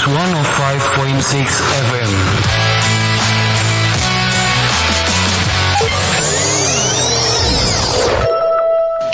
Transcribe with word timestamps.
Voice 0.00 0.16
105.6 0.16 1.60
FM. 1.92 2.12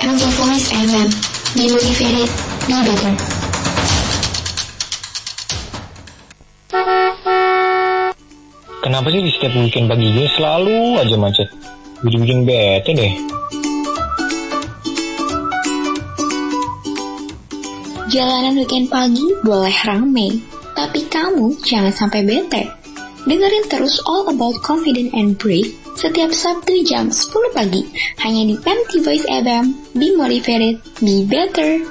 Angel 0.07 0.31
Voice 0.39 0.71
FM. 0.71 1.09
Be 1.59 1.65
motivated, 1.75 2.31
be 2.71 2.77
better. 2.87 3.15
Kenapa 8.87 9.11
sih 9.11 9.27
di 9.27 9.31
setiap 9.35 9.59
weekend 9.59 9.91
pagi 9.91 10.15
gue 10.15 10.31
selalu 10.39 11.03
aja 11.03 11.17
macet? 11.19 11.51
Bikin-bikin 12.07 12.47
bete 12.47 12.95
deh. 12.95 13.13
Jalanan 18.07 18.55
weekend 18.55 18.87
pagi 18.87 19.27
boleh 19.43 19.75
rame, 19.83 20.56
tapi 20.77 21.09
kamu 21.09 21.57
jangan 21.65 21.91
sampai 21.91 22.23
bete. 22.23 22.69
Dengerin 23.27 23.67
terus 23.67 23.99
All 24.07 24.31
About 24.31 24.63
Confident 24.63 25.11
and 25.11 25.35
Brave 25.35 25.75
setiap 25.99 26.31
Sabtu 26.31 26.87
jam 26.87 27.11
10 27.11 27.57
pagi 27.57 27.83
hanya 28.23 28.43
di 28.53 28.55
MT 28.61 29.03
Voice 29.03 29.27
FM. 29.27 29.75
Be 29.97 30.15
motivated, 30.15 30.79
be 31.03 31.27
better. 31.27 31.83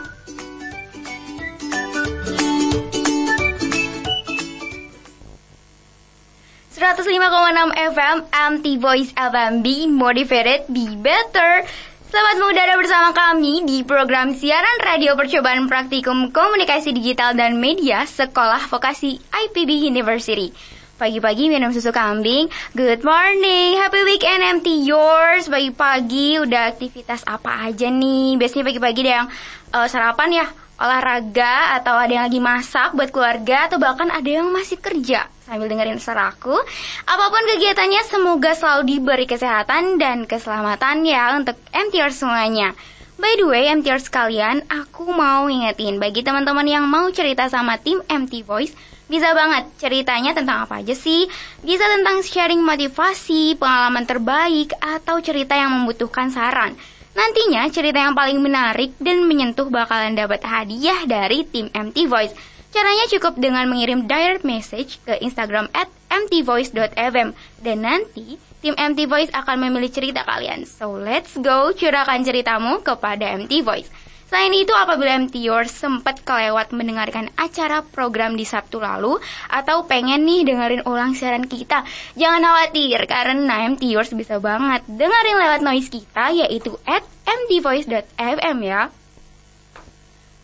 FM 7.75 8.27
MT 8.31 8.65
Voice 8.79 9.11
FM 9.13 9.63
Be 9.63 9.87
Motivated 9.87 10.67
Be 10.71 10.95
Better 10.95 11.67
Selamat 12.15 12.39
mengudara 12.39 12.79
bersama 12.79 13.11
kami 13.11 13.67
di 13.67 13.83
program 13.83 14.31
siaran 14.31 14.79
radio 14.79 15.19
percobaan 15.19 15.67
praktikum 15.67 16.31
komunikasi 16.31 16.95
digital 16.95 17.35
dan 17.35 17.59
media 17.59 18.07
Sekolah 18.07 18.71
Vokasi 18.71 19.19
IPB 19.19 19.91
University. 19.91 20.47
Pagi-pagi 20.95 21.51
minum 21.51 21.75
susu 21.75 21.91
kambing. 21.91 22.47
Good 22.71 23.03
morning. 23.03 23.83
Happy 23.83 24.07
weekend. 24.07 24.47
MT 24.63 24.87
yours. 24.87 25.51
Pagi-pagi 25.51 26.39
udah 26.39 26.71
aktivitas 26.71 27.27
apa 27.27 27.67
aja 27.67 27.91
nih? 27.91 28.39
Biasanya 28.39 28.63
pagi-pagi 28.63 28.99
ada 29.03 29.11
yang 29.11 29.27
uh, 29.75 29.87
sarapan 29.91 30.39
ya? 30.39 30.47
Olahraga 30.79 31.75
atau 31.75 31.99
ada 31.99 32.15
yang 32.15 32.31
lagi 32.31 32.39
masak 32.39 32.95
buat 32.95 33.11
keluarga 33.11 33.67
atau 33.67 33.75
bahkan 33.75 34.07
ada 34.07 34.39
yang 34.39 34.47
masih 34.55 34.79
kerja 34.79 35.27
sambil 35.45 35.69
dengerin 35.69 36.01
seraku. 36.01 36.57
Apa 37.05 37.25
pun 37.29 37.43
kegiatannya 37.55 38.01
semoga 38.09 38.51
selalu 38.57 38.97
diberi 38.97 39.29
kesehatan 39.29 40.01
dan 40.01 40.25
keselamatan 40.25 41.05
ya 41.05 41.37
untuk 41.37 41.55
MTR 41.69 42.09
semuanya. 42.09 42.73
By 43.15 43.39
the 43.39 43.47
way, 43.47 43.71
MTR 43.71 44.03
sekalian, 44.03 44.67
aku 44.67 45.07
mau 45.07 45.47
ingetin 45.47 46.03
bagi 46.03 46.19
teman-teman 46.19 46.67
yang 46.67 46.83
mau 46.83 47.07
cerita 47.15 47.47
sama 47.47 47.79
tim 47.79 48.03
MT 48.11 48.43
Voice, 48.43 48.75
bisa 49.05 49.31
banget 49.31 49.69
ceritanya 49.79 50.35
tentang 50.35 50.65
apa 50.65 50.81
aja 50.81 50.91
sih? 50.97 51.29
Bisa 51.61 51.85
tentang 51.85 52.25
sharing 52.25 52.59
motivasi, 52.59 53.55
pengalaman 53.55 54.03
terbaik, 54.03 54.73
atau 54.81 55.21
cerita 55.23 55.53
yang 55.55 55.71
membutuhkan 55.71 56.33
saran. 56.33 56.73
Nantinya 57.15 57.63
cerita 57.71 58.03
yang 58.03 58.11
paling 58.11 58.43
menarik 58.43 58.91
dan 58.99 59.23
menyentuh 59.23 59.71
bakalan 59.71 60.17
dapat 60.19 60.43
hadiah 60.43 61.07
dari 61.07 61.47
tim 61.47 61.71
MT 61.71 62.11
Voice. 62.11 62.35
Caranya 62.75 63.07
cukup 63.07 63.39
dengan 63.39 63.71
mengirim 63.71 64.03
direct 64.03 64.43
message 64.43 64.99
ke 65.07 65.15
Instagram 65.23 65.71
at 65.71 65.87
mtvoice.fm 66.11 67.31
dan 67.63 67.77
nanti 67.79 68.35
tim 68.59 68.75
MT 68.75 69.07
Voice 69.07 69.31
akan 69.31 69.63
memilih 69.63 69.87
cerita 69.87 70.27
kalian. 70.27 70.67
So 70.67 70.91
let's 70.99 71.39
go 71.39 71.71
curahkan 71.71 72.27
ceritamu 72.27 72.83
kepada 72.83 73.31
MT 73.39 73.63
Voice. 73.63 73.87
Selain 74.27 74.51
itu, 74.51 74.75
apabila 74.75 75.15
MT 75.23 75.39
Yours 75.39 75.71
sempat 75.71 76.19
kelewat 76.27 76.75
mendengarkan 76.75 77.31
acara 77.39 77.79
program 77.79 78.35
di 78.35 78.43
Sabtu 78.43 78.83
lalu 78.83 79.23
atau 79.47 79.87
pengen 79.87 80.27
nih 80.27 80.43
dengerin 80.43 80.83
ulang 80.83 81.15
siaran 81.15 81.47
kita, 81.47 81.87
jangan 82.19 82.43
khawatir 82.43 83.07
karena 83.07 83.71
MT 83.71 83.87
Yours 83.87 84.11
bisa 84.11 84.43
banget 84.43 84.83
dengerin 84.91 85.37
lewat 85.39 85.61
noise 85.63 85.87
kita 85.87 86.35
yaitu 86.35 86.75
at 86.83 87.07
mtvoice.fm 87.23 88.57
ya. 88.67 88.91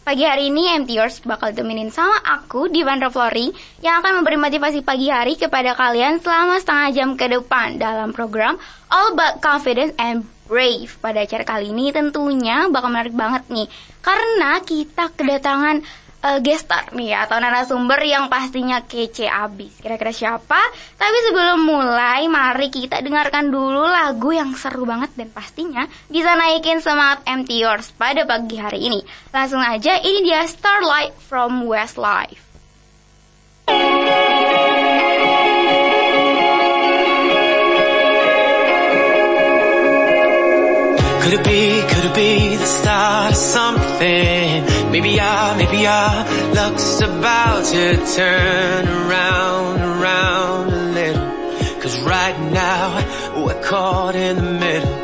Pagi 0.02 0.26
hari 0.26 0.50
ini 0.50 0.66
MT 0.82 0.98
Yours 0.98 1.22
bakal 1.30 1.54
temenin 1.54 1.94
sama 1.94 2.18
aku 2.26 2.66
di 2.74 2.82
Vandra 2.82 3.14
Flori 3.14 3.54
yang 3.86 4.02
akan 4.02 4.18
memberi 4.18 4.34
motivasi 4.34 4.82
pagi 4.82 5.14
hari 5.14 5.38
kepada 5.38 5.78
kalian 5.78 6.18
selama 6.18 6.58
setengah 6.58 6.90
jam 6.90 7.10
ke 7.14 7.30
depan 7.30 7.78
dalam 7.78 8.10
program 8.10 8.58
All 8.90 9.14
About 9.14 9.46
Confidence 9.46 9.94
and 10.02 10.26
Brave. 10.50 10.98
Pada 10.98 11.22
acara 11.22 11.46
kali 11.46 11.70
ini 11.70 11.94
tentunya 11.94 12.66
bakal 12.74 12.90
menarik 12.90 13.14
banget 13.14 13.46
nih 13.54 13.70
karena 14.02 14.58
kita 14.66 15.14
kedatangan 15.14 15.86
uh, 16.22 16.40
gestar 16.40 16.94
nih 16.94 17.14
ya, 17.14 17.20
atau 17.26 17.38
narasumber 17.42 18.00
yang 18.06 18.30
pastinya 18.30 18.82
kece 18.86 19.28
abis. 19.28 19.82
Kira-kira 19.82 20.14
siapa? 20.14 20.62
Tapi 20.96 21.18
sebelum 21.30 21.60
mulai, 21.66 22.30
mari 22.30 22.70
kita 22.70 23.02
dengarkan 23.02 23.50
dulu 23.50 23.84
lagu 23.86 24.30
yang 24.32 24.54
seru 24.54 24.86
banget 24.86 25.12
dan 25.18 25.30
pastinya 25.34 25.84
bisa 26.08 26.38
naikin 26.38 26.80
semangat 26.80 27.26
MT 27.26 27.50
Yours 27.58 27.90
pada 27.98 28.24
pagi 28.26 28.58
hari 28.58 28.88
ini. 28.88 29.02
Langsung 29.34 29.62
aja, 29.62 29.98
ini 30.02 30.26
dia 30.26 30.46
Starlight 30.46 31.18
from 31.18 31.66
Westlife. 31.66 32.50
Could 41.22 41.40
it 41.40 41.46
be, 41.48 41.80
could 41.88 42.06
it 42.12 42.16
be 42.16 42.58
the 42.58 42.66
start 42.66 43.32
of 43.32 43.38
something? 43.38 44.81
Maybe 44.92 45.22
our, 45.22 45.56
maybe 45.56 45.88
our 45.88 46.26
luck's 46.54 47.00
about 47.00 47.64
to 47.64 47.96
turn 48.14 48.88
around, 48.90 49.80
around 49.80 50.74
a 50.74 50.92
little. 50.92 51.82
Cause 51.82 51.98
right 52.02 52.38
now, 52.52 53.42
we're 53.42 53.62
caught 53.64 54.16
in 54.16 54.36
the 54.36 54.52
middle. 54.66 54.98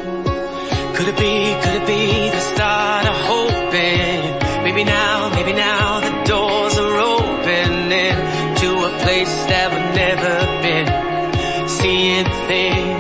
Could 0.94 1.08
it 1.08 1.18
be, 1.18 1.56
could 1.64 1.82
it 1.82 1.88
be 1.88 2.30
the 2.30 2.40
start 2.40 3.06
of 3.08 3.16
hoping? 3.16 4.64
Maybe 4.66 4.84
now, 4.84 5.30
maybe 5.30 5.54
now 5.54 6.02
the 6.02 6.24
doors 6.26 6.78
are 6.78 7.00
opening 7.00 8.18
to 8.62 8.70
a 8.90 8.92
place 9.04 9.36
that 9.48 9.72
we've 9.72 9.96
never 9.96 10.36
been. 10.68 11.70
Seeing 11.70 12.26
things 12.48 12.97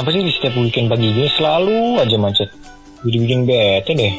Kenapa 0.00 0.16
sih 0.16 0.24
di 0.24 0.32
setiap 0.32 0.56
weekend 0.56 0.88
pagi 0.88 1.12
gini 1.12 1.28
selalu 1.28 2.00
aja 2.00 2.16
macet? 2.16 2.48
Bikin-bikin 3.04 3.44
bete 3.44 3.92
deh. 3.92 4.14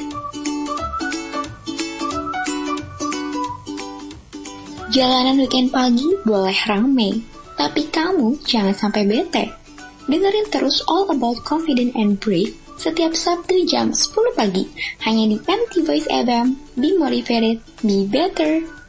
Jalanan 4.93 5.41
weekend 5.41 5.73
pagi 5.73 6.05
boleh 6.21 6.53
rame, 6.69 7.25
tapi 7.57 7.89
kamu 7.89 8.37
jangan 8.45 8.77
sampai 8.77 9.09
bete. 9.09 9.49
Dengerin 10.05 10.53
terus 10.53 10.85
All 10.85 11.09
About 11.09 11.41
Confident 11.49 11.97
and 11.97 12.21
Brave 12.21 12.53
setiap 12.77 13.17
Sabtu 13.17 13.65
jam 13.65 13.89
10 13.89 14.37
pagi 14.37 14.69
hanya 15.01 15.33
di 15.33 15.41
MT 15.41 15.81
Voice 15.81 16.05
FM. 16.05 16.77
Be 16.77 16.93
motivated, 16.93 17.57
be 17.81 18.05
better. 18.05 18.80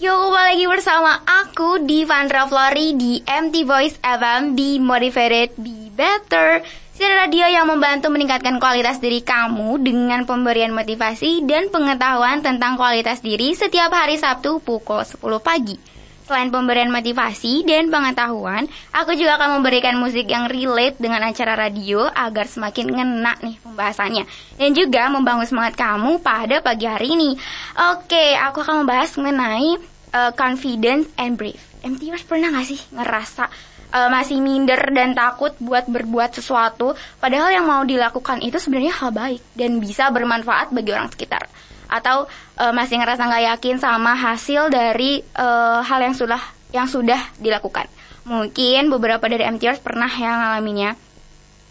Yuk 0.00 0.16
kembali 0.16 0.56
lagi 0.56 0.64
bersama 0.64 1.12
aku 1.28 1.84
Divandra 1.84 2.48
Flori 2.48 2.96
di 2.96 3.20
MT 3.20 3.68
Voice 3.68 4.00
FM 4.00 4.56
Be 4.56 4.80
Motivated, 4.80 5.60
Be 5.60 5.92
Better 5.92 6.64
Siaran 6.96 7.28
radio 7.28 7.44
yang 7.44 7.68
membantu 7.68 8.08
meningkatkan 8.08 8.56
kualitas 8.60 8.96
diri 8.96 9.20
kamu 9.20 9.76
dengan 9.84 10.24
pemberian 10.24 10.72
motivasi 10.72 11.44
dan 11.44 11.68
pengetahuan 11.68 12.40
tentang 12.40 12.80
kualitas 12.80 13.24
diri 13.24 13.52
setiap 13.52 13.88
hari 13.92 14.16
Sabtu 14.16 14.60
pukul 14.64 15.04
10 15.04 15.20
pagi. 15.40 15.89
Selain 16.30 16.46
pemberian 16.46 16.94
motivasi 16.94 17.66
dan 17.66 17.90
pengetahuan, 17.90 18.70
aku 18.94 19.18
juga 19.18 19.34
akan 19.34 19.58
memberikan 19.58 19.98
musik 19.98 20.30
yang 20.30 20.46
relate 20.46 20.94
dengan 21.02 21.26
acara 21.26 21.58
radio 21.58 22.06
agar 22.06 22.46
semakin 22.46 22.86
ngena 22.86 23.34
nih 23.42 23.58
pembahasannya. 23.58 24.30
Dan 24.54 24.70
juga 24.70 25.10
membangun 25.10 25.42
semangat 25.42 25.74
kamu 25.74 26.22
pada 26.22 26.62
pagi 26.62 26.86
hari 26.86 27.18
ini. 27.18 27.34
Oke, 27.74 28.38
aku 28.38 28.62
akan 28.62 28.86
membahas 28.86 29.10
mengenai 29.18 29.74
uh, 30.14 30.30
confidence 30.38 31.10
and 31.18 31.34
brave. 31.34 31.58
MTers 31.82 32.22
pernah 32.22 32.54
gak 32.54 32.78
sih 32.78 32.78
ngerasa 32.94 33.50
uh, 33.90 34.06
masih 34.14 34.38
minder 34.38 34.78
dan 34.94 35.18
takut 35.18 35.50
buat 35.58 35.90
berbuat 35.90 36.38
sesuatu, 36.38 36.94
padahal 37.18 37.50
yang 37.50 37.66
mau 37.66 37.82
dilakukan 37.82 38.38
itu 38.38 38.54
sebenarnya 38.62 38.94
hal 39.02 39.10
baik 39.10 39.42
dan 39.58 39.82
bisa 39.82 40.06
bermanfaat 40.14 40.70
bagi 40.70 40.94
orang 40.94 41.10
sekitar? 41.10 41.50
Atau 41.90 42.30
uh, 42.60 42.72
masih 42.76 43.00
ngerasa 43.00 43.24
nggak 43.24 43.44
yakin 43.56 43.76
sama 43.80 44.12
hasil 44.12 44.68
dari 44.68 45.24
uh, 45.40 45.80
hal 45.80 46.04
yang 46.04 46.12
sudah 46.12 46.40
yang 46.76 46.84
sudah 46.84 47.18
dilakukan? 47.40 47.88
Mungkin 48.28 48.92
beberapa 48.92 49.24
dari 49.26 49.48
MTers 49.48 49.80
pernah 49.80 50.12
yang 50.12 50.36
ngalaminnya. 50.36 50.94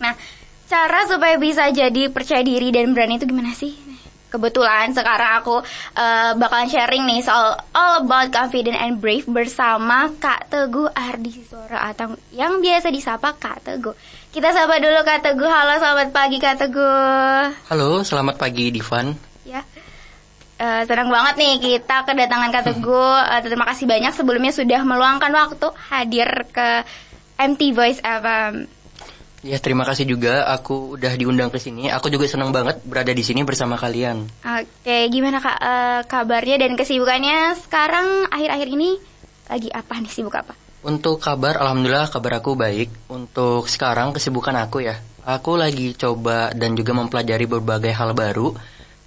Nah, 0.02 0.18
cara 0.66 1.06
supaya 1.06 1.38
bisa 1.38 1.70
jadi 1.70 2.10
percaya 2.10 2.42
diri 2.42 2.74
dan 2.74 2.92
berani 2.98 3.22
itu 3.22 3.30
gimana 3.30 3.54
sih? 3.54 3.78
Kebetulan 4.30 4.94
sekarang 4.94 5.42
aku 5.42 5.58
uh, 5.98 6.32
bakalan 6.38 6.70
sharing 6.70 7.02
nih 7.10 7.26
soal 7.26 7.58
all 7.74 8.06
about 8.06 8.30
confident 8.30 8.78
and 8.78 9.02
brave 9.02 9.26
bersama 9.26 10.14
Kak 10.22 10.54
Teguh 10.54 10.86
Ardi 10.94 11.34
Sisora 11.34 11.90
atau 11.90 12.14
yang 12.30 12.62
biasa 12.62 12.94
disapa 12.94 13.34
Kak 13.34 13.66
Teguh. 13.66 13.98
Kita 14.30 14.54
sapa 14.54 14.78
dulu 14.78 15.02
Kak 15.02 15.26
Teguh. 15.26 15.50
Halo, 15.50 15.82
selamat 15.82 16.14
pagi 16.14 16.38
Kak 16.38 16.62
Teguh. 16.62 17.58
Halo, 17.74 18.06
selamat 18.06 18.38
pagi 18.38 18.70
Divan. 18.70 19.18
Ya. 19.50 19.66
Eh, 20.60 20.84
senang 20.84 21.08
banget 21.08 21.40
nih 21.40 21.56
kita 21.64 22.04
kedatangan 22.04 22.52
Kak 22.52 22.64
Teguh. 22.68 23.16
Eh, 23.32 23.42
terima 23.48 23.64
kasih 23.64 23.88
banyak 23.88 24.12
sebelumnya 24.12 24.52
sudah 24.52 24.84
meluangkan 24.84 25.32
waktu 25.32 25.72
hadir 25.88 26.28
ke 26.52 26.84
MT 27.40 27.72
Voice 27.72 28.04
FM. 28.04 28.68
Ya, 29.40 29.56
terima 29.64 29.88
kasih 29.88 30.04
juga 30.04 30.44
aku 30.52 31.00
udah 31.00 31.16
diundang 31.16 31.48
ke 31.48 31.64
sini. 31.64 31.88
Aku 31.88 32.12
juga 32.12 32.28
senang 32.28 32.52
banget 32.52 32.84
berada 32.84 33.16
di 33.16 33.24
sini 33.24 33.48
bersama 33.48 33.80
kalian. 33.80 34.28
Oke, 34.44 35.08
gimana 35.08 35.40
Kak 35.40 35.58
eh, 35.64 36.02
kabarnya 36.12 36.60
dan 36.60 36.76
kesibukannya 36.76 37.56
sekarang 37.64 38.28
akhir-akhir 38.28 38.68
ini 38.68 39.00
lagi 39.48 39.72
apa 39.72 39.96
nih 39.96 40.12
sibuk 40.12 40.36
apa? 40.36 40.52
Untuk 40.84 41.24
kabar, 41.24 41.56
alhamdulillah 41.56 42.12
kabar 42.12 42.44
aku 42.44 42.60
baik. 42.60 42.92
Untuk 43.08 43.72
sekarang 43.72 44.12
kesibukan 44.12 44.60
aku 44.60 44.84
ya, 44.84 45.00
aku 45.24 45.56
lagi 45.56 45.96
coba 45.96 46.52
dan 46.52 46.76
juga 46.76 46.92
mempelajari 47.00 47.48
berbagai 47.48 47.96
hal 47.96 48.12
baru 48.12 48.60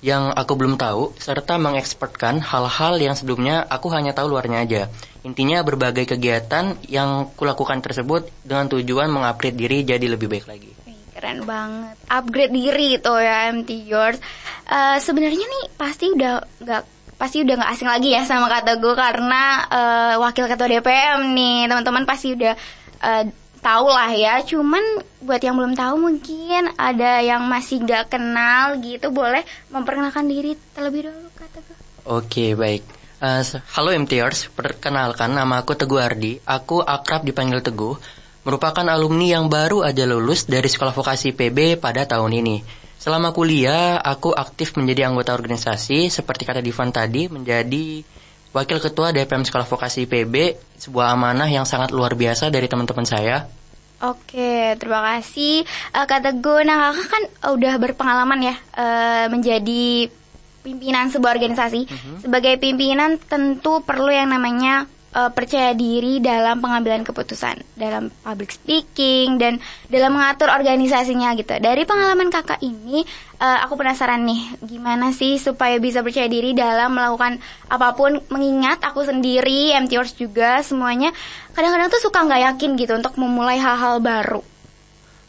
yang 0.02 0.34
aku 0.34 0.58
belum 0.58 0.74
tahu 0.74 1.14
serta 1.14 1.62
mengekspertkan 1.62 2.42
hal-hal 2.42 2.98
yang 2.98 3.14
sebelumnya 3.14 3.62
aku 3.70 3.86
hanya 3.94 4.10
tahu 4.10 4.34
luarnya 4.34 4.66
aja. 4.66 4.82
Intinya 5.22 5.62
berbagai 5.62 6.10
kegiatan 6.10 6.74
yang 6.90 7.30
kulakukan 7.38 7.78
tersebut 7.78 8.26
dengan 8.42 8.66
tujuan 8.66 9.06
mengupgrade 9.06 9.54
diri 9.54 9.86
jadi 9.86 10.02
lebih 10.10 10.26
baik 10.26 10.46
lagi. 10.50 10.70
Keren 11.14 11.46
banget, 11.46 11.94
upgrade 12.10 12.50
diri 12.50 12.98
itu 12.98 13.14
ya 13.14 13.54
MT 13.54 13.70
Yours. 13.86 14.18
Eh, 14.66 14.98
Sebenarnya 14.98 15.46
nih 15.46 15.64
pasti 15.78 16.10
udah 16.10 16.42
nggak 16.66 16.82
pasti 17.14 17.46
udah 17.46 17.54
nggak 17.54 17.70
asing 17.70 17.86
lagi 17.86 18.10
ya 18.10 18.26
sama 18.26 18.50
kata 18.50 18.82
gue 18.82 18.94
karena 18.98 19.42
eh, 19.70 20.14
wakil 20.18 20.50
ketua 20.50 20.66
DPM 20.66 21.30
nih 21.30 21.70
teman-teman 21.70 22.02
pasti 22.02 22.34
udah 22.34 22.58
eh, 23.06 23.24
tahu 23.62 23.86
lah 23.88 24.10
ya. 24.10 24.42
Cuman 24.42 24.82
buat 25.22 25.38
yang 25.38 25.54
belum 25.54 25.72
tahu 25.72 25.94
mungkin 25.96 26.74
ada 26.74 27.22
yang 27.22 27.46
masih 27.46 27.80
nggak 27.80 28.10
kenal 28.10 28.76
gitu 28.82 29.08
boleh 29.08 29.40
memperkenalkan 29.70 30.26
diri 30.26 30.58
terlebih 30.74 31.08
dahulu 31.08 31.30
kata 31.32 31.58
gue. 31.62 31.76
Oke, 32.04 32.58
baik. 32.58 32.82
Eh, 33.22 33.40
s- 33.40 33.62
halo 33.78 33.94
MTers, 33.94 34.50
perkenalkan 34.50 35.30
nama 35.30 35.62
aku 35.62 35.78
Teguh 35.78 36.02
Ardi. 36.02 36.42
Aku 36.42 36.82
akrab 36.82 37.22
dipanggil 37.22 37.62
Teguh. 37.62 37.94
Merupakan 38.42 38.82
alumni 38.90 39.38
yang 39.38 39.46
baru 39.46 39.86
aja 39.86 40.02
lulus 40.02 40.50
dari 40.50 40.66
Sekolah 40.66 40.90
Vokasi 40.90 41.30
PB 41.30 41.78
pada 41.78 42.02
tahun 42.02 42.42
ini. 42.42 42.58
Selama 42.98 43.30
kuliah, 43.30 43.98
aku 43.98 44.34
aktif 44.34 44.74
menjadi 44.74 45.06
anggota 45.06 45.30
organisasi 45.30 46.10
seperti 46.10 46.42
kata 46.42 46.58
Divan 46.58 46.90
tadi 46.90 47.30
menjadi 47.30 48.02
Wakil 48.52 48.78
Ketua 48.84 49.16
DPM 49.16 49.48
Sekolah 49.48 49.64
Vokasi 49.64 50.04
PB, 50.04 50.60
sebuah 50.76 51.16
amanah 51.16 51.48
yang 51.48 51.64
sangat 51.64 51.88
luar 51.88 52.12
biasa 52.12 52.52
dari 52.52 52.68
teman-teman 52.68 53.08
saya. 53.08 53.48
Oke, 54.02 54.74
terima 54.76 55.00
kasih 55.00 55.62
Eh, 55.64 56.04
Kak 56.04 56.20
Teguh. 56.20 56.66
Nah, 56.66 56.90
kakak 56.90 57.08
kan 57.08 57.22
udah 57.54 57.74
berpengalaman 57.80 58.40
ya 58.44 58.54
eh, 58.76 59.26
menjadi 59.30 60.10
pimpinan 60.60 61.08
sebuah 61.08 61.38
organisasi. 61.38 61.88
Sebagai 62.22 62.58
pimpinan 62.58 63.18
tentu 63.18 63.82
perlu 63.82 64.10
yang 64.10 64.30
namanya 64.30 64.86
eh, 65.12 65.30
percaya 65.32 65.72
diri 65.76 66.18
dalam 66.18 66.60
pengambilan 66.60 67.04
keputusan, 67.04 67.78
dalam 67.78 68.08
public 68.24 68.52
speaking 68.52 69.36
dan 69.36 69.60
dalam 69.88 70.16
mengatur 70.16 70.48
organisasinya 70.48 71.32
gitu. 71.36 71.56
Dari 71.60 71.84
pengalaman 71.84 72.28
kakak 72.28 72.60
ini, 72.60 73.04
eh, 73.40 73.58
aku 73.64 73.76
penasaran 73.76 74.24
nih, 74.24 74.60
gimana 74.64 75.12
sih 75.12 75.40
supaya 75.40 75.76
bisa 75.80 76.04
percaya 76.04 76.28
diri 76.28 76.52
dalam 76.52 76.96
melakukan 76.96 77.40
apa 77.72 77.96
pun. 77.96 78.20
Mengingat 78.28 78.84
aku 78.84 79.04
sendiri, 79.04 79.72
MTers 79.76 80.16
juga 80.18 80.60
semuanya 80.60 81.12
kadang-kadang 81.52 81.92
tuh 81.92 82.00
suka 82.00 82.24
nggak 82.24 82.42
yakin 82.52 82.70
gitu 82.80 82.92
untuk 82.96 83.14
memulai 83.20 83.60
hal-hal 83.60 84.00
baru. 84.00 84.51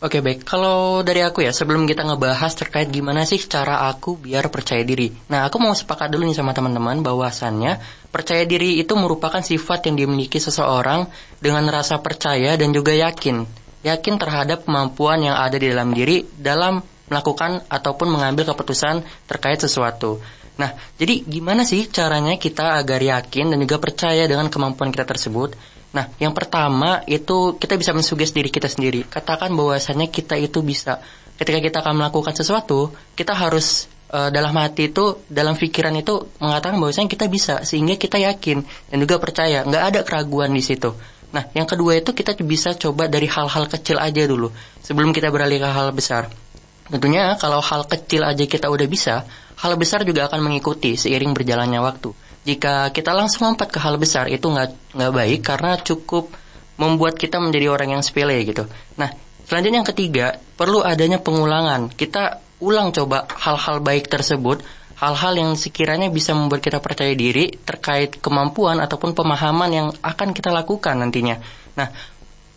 Oke 0.03 0.19
baik, 0.19 0.43
kalau 0.43 0.99
dari 0.99 1.23
aku 1.23 1.47
ya 1.47 1.55
sebelum 1.55 1.87
kita 1.87 2.03
ngebahas 2.03 2.51
terkait 2.59 2.91
gimana 2.91 3.23
sih 3.23 3.39
cara 3.39 3.87
aku 3.87 4.19
biar 4.19 4.51
percaya 4.51 4.83
diri. 4.83 5.07
Nah 5.31 5.47
aku 5.47 5.63
mau 5.63 5.71
sepakat 5.71 6.11
dulu 6.11 6.27
nih 6.27 6.35
sama 6.35 6.51
teman-teman 6.51 6.99
bahwasannya 6.99 7.79
percaya 8.11 8.43
diri 8.43 8.83
itu 8.83 8.99
merupakan 8.99 9.39
sifat 9.39 9.87
yang 9.87 9.95
dimiliki 9.95 10.43
seseorang 10.43 11.07
dengan 11.39 11.63
rasa 11.71 12.03
percaya 12.03 12.59
dan 12.59 12.75
juga 12.75 12.91
yakin. 12.91 13.47
Yakin 13.87 14.19
terhadap 14.19 14.67
kemampuan 14.67 15.23
yang 15.23 15.39
ada 15.39 15.55
di 15.55 15.71
dalam 15.71 15.95
diri 15.95 16.27
dalam 16.35 16.83
melakukan 17.07 17.63
ataupun 17.71 18.11
mengambil 18.11 18.51
keputusan 18.51 19.07
terkait 19.23 19.63
sesuatu. 19.63 20.19
Nah, 20.59 20.75
jadi 20.99 21.23
gimana 21.23 21.63
sih 21.63 21.87
caranya 21.87 22.35
kita 22.35 22.75
agar 22.75 22.99
yakin 22.99 23.55
dan 23.55 23.57
juga 23.63 23.79
percaya 23.79 24.27
dengan 24.27 24.51
kemampuan 24.51 24.91
kita 24.91 25.07
tersebut? 25.07 25.55
Nah, 25.93 26.09
yang 26.17 26.33
pertama 26.33 27.05
itu 27.05 27.55
kita 27.61 27.77
bisa 27.77 27.93
mensuges 27.93 28.33
diri 28.33 28.49
kita 28.49 28.65
sendiri. 28.65 29.05
Katakan 29.05 29.53
bahwasannya 29.53 30.09
kita 30.09 30.33
itu 30.41 30.65
bisa. 30.65 30.97
Ketika 31.37 31.61
kita 31.61 31.77
akan 31.85 32.01
melakukan 32.01 32.33
sesuatu, 32.33 32.89
kita 33.13 33.37
harus 33.37 33.85
eh, 34.09 34.33
dalam 34.33 34.57
hati 34.57 34.89
itu, 34.89 35.21
dalam 35.29 35.53
pikiran 35.53 35.93
itu 35.93 36.33
mengatakan 36.41 36.81
bahwasanya 36.81 37.09
kita 37.09 37.29
bisa, 37.29 37.61
sehingga 37.61 37.93
kita 37.93 38.17
yakin 38.17 38.65
dan 38.65 38.97
juga 38.97 39.21
percaya. 39.21 39.61
Nggak 39.61 39.83
ada 39.93 39.99
keraguan 40.01 40.49
di 40.49 40.65
situ. 40.65 40.97
Nah, 41.33 41.49
yang 41.57 41.65
kedua 41.65 41.97
itu 41.97 42.13
kita 42.13 42.37
bisa 42.45 42.77
coba 42.77 43.09
dari 43.09 43.25
hal-hal 43.25 43.65
kecil 43.65 43.97
aja 43.97 44.21
dulu, 44.25 44.53
sebelum 44.85 45.13
kita 45.13 45.33
beralih 45.33 45.61
ke 45.61 45.69
hal 45.69 45.89
besar. 45.93 46.29
Tentunya 46.89 47.33
kalau 47.41 47.57
hal 47.57 47.89
kecil 47.89 48.21
aja 48.21 48.45
kita 48.45 48.69
udah 48.69 48.85
bisa, 48.85 49.25
hal 49.57 49.73
besar 49.77 50.05
juga 50.05 50.29
akan 50.29 50.45
mengikuti 50.45 50.93
seiring 50.93 51.33
berjalannya 51.33 51.81
waktu. 51.81 52.13
Jika 52.43 52.91
kita 52.91 53.15
langsung 53.15 53.47
lompat 53.47 53.71
ke 53.71 53.79
hal 53.79 53.95
besar 53.95 54.27
itu 54.27 54.43
nggak 54.43 54.95
nggak 54.99 55.11
baik 55.15 55.39
karena 55.43 55.79
cukup 55.79 56.27
membuat 56.75 57.15
kita 57.15 57.39
menjadi 57.39 57.71
orang 57.71 57.99
yang 57.99 58.03
sepele 58.03 58.35
gitu. 58.43 58.67
Nah, 58.99 59.09
selanjutnya 59.47 59.79
yang 59.83 59.89
ketiga 59.89 60.25
perlu 60.59 60.83
adanya 60.83 61.23
pengulangan. 61.23 61.87
Kita 61.93 62.43
ulang 62.59 62.91
coba 62.91 63.27
hal-hal 63.31 63.79
baik 63.79 64.11
tersebut, 64.11 64.59
hal-hal 64.99 65.33
yang 65.35 65.51
sekiranya 65.55 66.11
bisa 66.11 66.35
membuat 66.35 66.63
kita 66.63 66.83
percaya 66.83 67.11
diri 67.15 67.51
terkait 67.63 68.19
kemampuan 68.19 68.79
ataupun 68.79 69.15
pemahaman 69.15 69.69
yang 69.71 69.87
akan 70.03 70.35
kita 70.35 70.51
lakukan 70.51 70.99
nantinya. 70.99 71.39
Nah, 71.73 71.89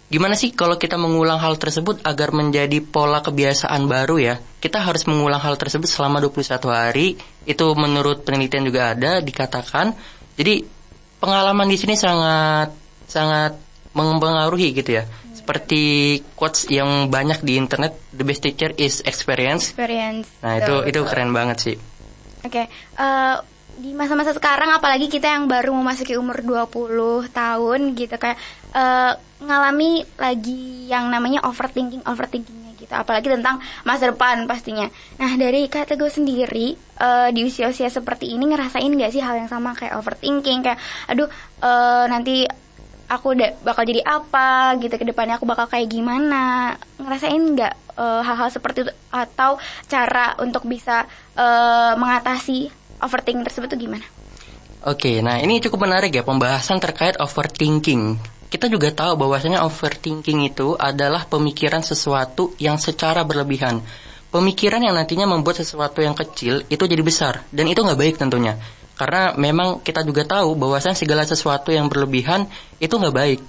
Gimana 0.07 0.39
sih 0.39 0.55
kalau 0.55 0.79
kita 0.79 0.95
mengulang 0.95 1.43
hal 1.43 1.59
tersebut 1.59 1.99
agar 2.07 2.31
menjadi 2.31 2.79
pola 2.79 3.27
kebiasaan 3.27 3.91
baru 3.91 4.17
ya? 4.23 4.35
Kita 4.63 4.79
harus 4.79 5.03
mengulang 5.11 5.43
hal 5.43 5.59
tersebut 5.59 5.91
selama 5.91 6.23
21 6.23 6.63
hari. 6.71 7.19
Itu 7.43 7.75
menurut 7.75 8.23
penelitian 8.23 8.63
juga 8.71 8.95
ada 8.95 9.19
dikatakan. 9.19 9.99
Jadi 10.39 10.63
pengalaman 11.19 11.67
di 11.67 11.75
sini 11.75 11.99
sangat 11.99 12.71
sangat 13.11 13.59
mempengaruhi 13.99 14.79
gitu 14.79 15.03
ya. 15.03 15.05
Seperti 15.35 16.19
quotes 16.39 16.71
yang 16.71 17.11
banyak 17.11 17.43
di 17.43 17.59
internet, 17.59 17.99
the 18.15 18.23
best 18.23 18.47
teacher 18.47 18.71
is 18.79 19.03
experience. 19.03 19.75
Experience. 19.75 20.31
Nah, 20.43 20.59
itu 20.63 20.75
Betul, 20.83 20.91
itu 20.91 21.01
betul. 21.03 21.11
keren 21.11 21.31
banget 21.35 21.57
sih. 21.59 21.77
Oke, 22.47 22.63
eh, 22.71 23.37
di 23.77 23.93
masa-masa 23.93 24.33
sekarang 24.33 24.73
apalagi 24.73 25.13
kita 25.13 25.29
yang 25.29 25.45
baru 25.47 25.77
memasuki 25.77 26.17
umur 26.17 26.41
20 26.41 27.29
tahun 27.29 27.81
gitu 27.93 28.17
kayak 28.17 28.39
eh, 28.73 29.13
ngalami 29.45 30.01
lagi 30.17 30.89
yang 30.89 31.13
namanya 31.13 31.45
overthinking 31.45 32.01
overthinkingnya 32.09 32.73
gitu. 32.81 32.93
Apalagi 32.97 33.29
tentang 33.29 33.61
masa 33.85 34.09
depan 34.09 34.49
pastinya. 34.49 34.89
Nah 35.21 35.37
dari 35.37 35.69
kata 35.69 36.01
gue 36.01 36.09
sendiri 36.09 36.73
eh, 36.77 37.29
di 37.37 37.41
usia-usia 37.45 37.93
seperti 37.93 38.33
ini 38.33 38.49
ngerasain 38.49 38.89
gak 38.97 39.13
sih 39.13 39.21
hal 39.21 39.37
yang 39.37 39.51
sama? 39.53 39.77
Kayak 39.77 40.01
overthinking 40.01 40.65
kayak 40.65 40.81
aduh 41.13 41.29
eh, 41.61 42.05
nanti 42.09 42.49
aku 43.07 43.37
udah 43.37 43.61
bakal 43.61 43.85
jadi 43.85 44.01
apa? 44.09 44.81
Gitu 44.81 44.97
ke 44.97 45.05
depannya 45.05 45.37
aku 45.37 45.45
bakal 45.45 45.69
kayak 45.69 45.93
gimana? 45.93 46.75
Ngerasain 46.97 47.43
nggak 47.45 47.75
eh, 48.01 48.23
hal-hal 48.25 48.49
seperti 48.49 48.89
itu? 48.89 48.93
Atau 49.13 49.61
cara 49.85 50.33
untuk 50.41 50.65
bisa 50.65 51.05
eh, 51.37 51.93
mengatasi 51.93 52.86
overthinking 53.01 53.45
tersebut 53.45 53.69
tuh 53.73 53.79
gimana? 53.81 54.07
Oke, 54.87 55.19
nah 55.19 55.43
ini 55.43 55.59
cukup 55.59 55.89
menarik 55.89 56.15
ya 56.15 56.23
pembahasan 56.23 56.79
terkait 56.79 57.19
overthinking. 57.19 58.21
Kita 58.47 58.71
juga 58.71 58.95
tahu 58.95 59.19
bahwasanya 59.19 59.67
overthinking 59.67 60.47
itu 60.47 60.79
adalah 60.79 61.27
pemikiran 61.27 61.83
sesuatu 61.83 62.55
yang 62.63 62.79
secara 62.79 63.27
berlebihan. 63.27 63.83
Pemikiran 64.31 64.79
yang 64.79 64.95
nantinya 64.95 65.27
membuat 65.27 65.59
sesuatu 65.59 65.99
yang 66.05 66.15
kecil 66.15 66.63
itu 66.71 66.85
jadi 66.87 67.03
besar 67.03 67.43
dan 67.51 67.67
itu 67.67 67.83
nggak 67.83 67.99
baik 67.99 68.15
tentunya. 68.15 68.55
Karena 68.95 69.35
memang 69.35 69.83
kita 69.83 70.07
juga 70.07 70.23
tahu 70.25 70.55
bahwasanya 70.55 70.95
segala 70.95 71.27
sesuatu 71.27 71.75
yang 71.75 71.91
berlebihan 71.91 72.47
itu 72.79 72.95
nggak 72.95 73.17
baik. 73.17 73.41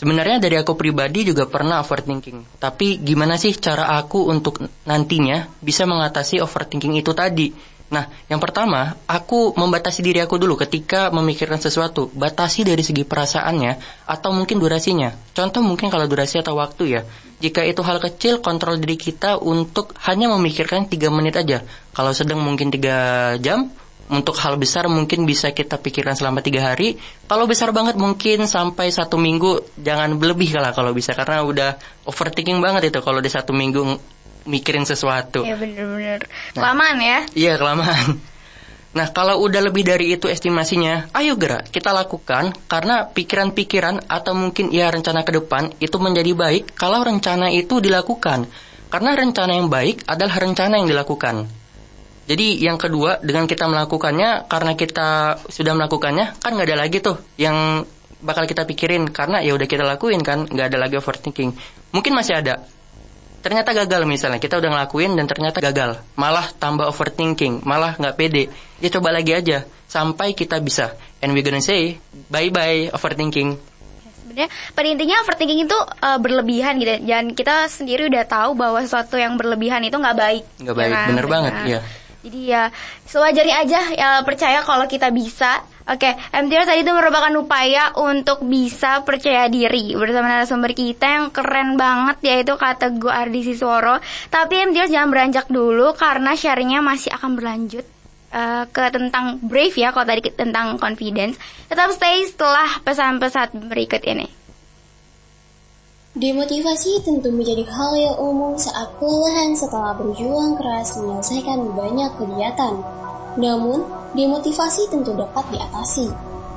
Sebenarnya 0.00 0.40
dari 0.40 0.56
aku 0.56 0.80
pribadi 0.80 1.28
juga 1.28 1.44
pernah 1.44 1.80
overthinking. 1.84 2.56
Tapi 2.56 3.04
gimana 3.04 3.36
sih 3.36 3.52
cara 3.56 3.88
aku 4.00 4.32
untuk 4.32 4.60
nantinya 4.88 5.48
bisa 5.60 5.84
mengatasi 5.84 6.40
overthinking 6.40 7.00
itu 7.00 7.12
tadi? 7.12 7.52
Nah, 7.90 8.06
yang 8.30 8.38
pertama, 8.38 8.94
aku 9.10 9.50
membatasi 9.58 10.06
diri 10.06 10.22
aku 10.22 10.38
dulu 10.38 10.54
ketika 10.54 11.10
memikirkan 11.10 11.58
sesuatu. 11.58 12.06
Batasi 12.14 12.62
dari 12.62 12.86
segi 12.86 13.02
perasaannya 13.02 14.06
atau 14.06 14.30
mungkin 14.30 14.62
durasinya. 14.62 15.10
Contoh 15.34 15.58
mungkin 15.58 15.90
kalau 15.90 16.06
durasi 16.06 16.38
atau 16.38 16.54
waktu 16.54 16.82
ya. 16.86 17.02
Jika 17.42 17.66
itu 17.66 17.82
hal 17.82 17.98
kecil, 17.98 18.38
kontrol 18.38 18.78
diri 18.78 18.94
kita 18.94 19.42
untuk 19.42 19.90
hanya 20.06 20.30
memikirkan 20.30 20.86
3 20.86 21.10
menit 21.10 21.34
aja. 21.34 21.66
Kalau 21.90 22.14
sedang 22.14 22.38
mungkin 22.38 22.70
3 22.70 23.42
jam, 23.42 23.66
untuk 24.10 24.34
hal 24.42 24.58
besar 24.58 24.90
mungkin 24.90 25.22
bisa 25.22 25.54
kita 25.54 25.78
pikirkan 25.78 26.18
selama 26.18 26.42
tiga 26.42 26.66
hari. 26.66 26.98
Kalau 27.30 27.46
besar 27.46 27.70
banget 27.70 27.94
mungkin 27.94 28.50
sampai 28.50 28.90
satu 28.90 29.14
minggu. 29.14 29.78
Jangan 29.78 30.18
berlebih 30.18 30.50
lah 30.58 30.74
kalau 30.74 30.90
bisa 30.90 31.14
karena 31.14 31.46
udah 31.46 31.78
overthinking 32.10 32.58
banget 32.58 32.90
itu 32.90 32.98
kalau 33.06 33.22
di 33.22 33.30
satu 33.30 33.54
minggu 33.54 33.80
ng- 33.86 34.02
mikirin 34.44 34.88
sesuatu. 34.88 35.44
Ya 35.44 35.56
bener-bener 35.56 36.24
kelamaan 36.54 36.98
ya. 37.00 37.18
Iya 37.34 37.54
kelamaan. 37.60 38.20
Nah 38.90 39.06
kalau 39.14 39.38
udah 39.46 39.62
lebih 39.70 39.86
dari 39.86 40.18
itu 40.18 40.26
estimasinya, 40.26 41.06
ayo 41.14 41.38
gerak 41.38 41.70
kita 41.70 41.94
lakukan 41.94 42.50
karena 42.66 43.06
pikiran-pikiran 43.06 44.10
atau 44.10 44.34
mungkin 44.34 44.74
ya 44.74 44.90
rencana 44.90 45.22
ke 45.22 45.30
depan 45.38 45.70
itu 45.78 45.94
menjadi 46.02 46.34
baik 46.34 46.74
kalau 46.74 47.06
rencana 47.06 47.54
itu 47.54 47.78
dilakukan. 47.78 48.50
Karena 48.90 49.14
rencana 49.14 49.54
yang 49.54 49.70
baik 49.70 50.02
adalah 50.10 50.34
rencana 50.42 50.82
yang 50.82 50.90
dilakukan. 50.90 51.46
Jadi 52.26 52.62
yang 52.62 52.78
kedua 52.78 53.22
dengan 53.22 53.46
kita 53.46 53.70
melakukannya 53.70 54.50
karena 54.50 54.74
kita 54.74 55.38
sudah 55.46 55.74
melakukannya 55.78 56.42
kan 56.42 56.50
nggak 56.58 56.68
ada 56.74 56.78
lagi 56.78 56.98
tuh 56.98 57.18
yang 57.38 57.86
bakal 58.22 58.44
kita 58.50 58.66
pikirin 58.66 59.06
karena 59.10 59.38
ya 59.42 59.54
udah 59.54 59.66
kita 59.70 59.86
lakuin 59.86 60.22
kan 60.26 60.50
nggak 60.50 60.66
ada 60.74 60.78
lagi 60.82 60.98
overthinking. 60.98 61.54
Mungkin 61.94 62.12
masih 62.14 62.42
ada. 62.42 62.66
Ternyata 63.40 63.72
gagal 63.72 64.04
misalnya 64.04 64.36
kita 64.36 64.60
udah 64.60 64.68
ngelakuin 64.68 65.16
dan 65.16 65.24
ternyata 65.24 65.64
gagal, 65.64 65.96
malah 66.12 66.52
tambah 66.60 66.84
overthinking, 66.92 67.64
malah 67.64 67.96
nggak 67.96 68.16
pede. 68.20 68.52
Ya 68.84 68.92
coba 68.92 69.16
lagi 69.16 69.32
aja 69.32 69.64
sampai 69.88 70.36
kita 70.36 70.60
bisa. 70.60 70.92
And 71.24 71.32
we 71.32 71.40
gonna 71.40 71.64
say 71.64 71.96
bye 72.28 72.52
bye 72.52 72.92
overthinking. 72.92 73.56
Sebenarnya 74.20 74.48
pada 74.76 74.86
intinya 74.86 75.16
overthinking 75.24 75.60
itu 75.64 75.78
eh, 76.04 76.18
berlebihan 76.20 76.76
gitu. 76.78 76.92
Dan 77.02 77.32
kita 77.32 77.66
sendiri 77.72 78.12
udah 78.12 78.24
tahu 78.28 78.54
bahwa 78.54 78.78
sesuatu 78.84 79.16
yang 79.16 79.40
berlebihan 79.40 79.80
itu 79.88 79.96
nggak 79.96 80.16
baik. 80.20 80.44
Nggak 80.60 80.76
ya 80.76 80.80
baik, 80.84 80.92
kan? 80.92 81.08
bener 81.08 81.26
banget, 81.26 81.52
iya. 81.64 81.80
Jadi 82.20 82.52
ya 82.52 82.68
sewajarnya 83.08 83.56
aja 83.64 83.80
ya 83.96 84.08
percaya 84.20 84.60
kalau 84.60 84.84
kita 84.84 85.08
bisa. 85.08 85.64
Oke, 85.90 86.06
MTR 86.30 86.68
tadi 86.68 86.86
itu 86.86 86.92
merupakan 86.92 87.32
upaya 87.40 87.90
untuk 87.98 88.46
bisa 88.46 89.02
percaya 89.02 89.50
diri 89.50 89.96
bersama 89.96 90.38
narasumber 90.38 90.70
kita 90.76 91.02
yang 91.02 91.26
keren 91.34 91.74
banget 91.74 92.20
yaitu 92.22 92.54
kata 92.54 92.94
gue 92.94 93.10
Ardi 93.10 93.42
Sisworo. 93.42 93.98
Tapi 94.28 94.70
MTR 94.70 94.92
jangan 94.92 95.10
beranjak 95.10 95.46
dulu 95.50 95.96
karena 95.96 96.36
sharingnya 96.36 96.84
masih 96.84 97.10
akan 97.10 97.34
berlanjut 97.34 97.82
eh, 98.30 98.64
ke 98.70 98.84
tentang 98.92 99.40
brave 99.42 99.74
ya 99.74 99.90
kalau 99.90 100.06
tadi 100.06 100.30
tentang 100.30 100.78
confidence. 100.78 101.40
Tetap 101.66 101.90
stay 101.96 102.22
setelah 102.28 102.68
pesan-pesan 102.84 103.66
berikut 103.66 104.04
ini. 104.06 104.39
Demotivasi 106.10 107.06
tentu 107.06 107.30
menjadi 107.30 107.62
hal 107.70 107.94
yang 107.94 108.18
umum 108.18 108.58
saat 108.58 108.98
kelelahan 108.98 109.54
setelah 109.54 109.94
berjuang 109.94 110.58
keras 110.58 110.98
menyelesaikan 110.98 111.70
banyak 111.70 112.10
kegiatan. 112.18 112.82
Namun, 113.38 113.86
demotivasi 114.18 114.90
tentu 114.90 115.14
dapat 115.14 115.46
diatasi. 115.54 116.10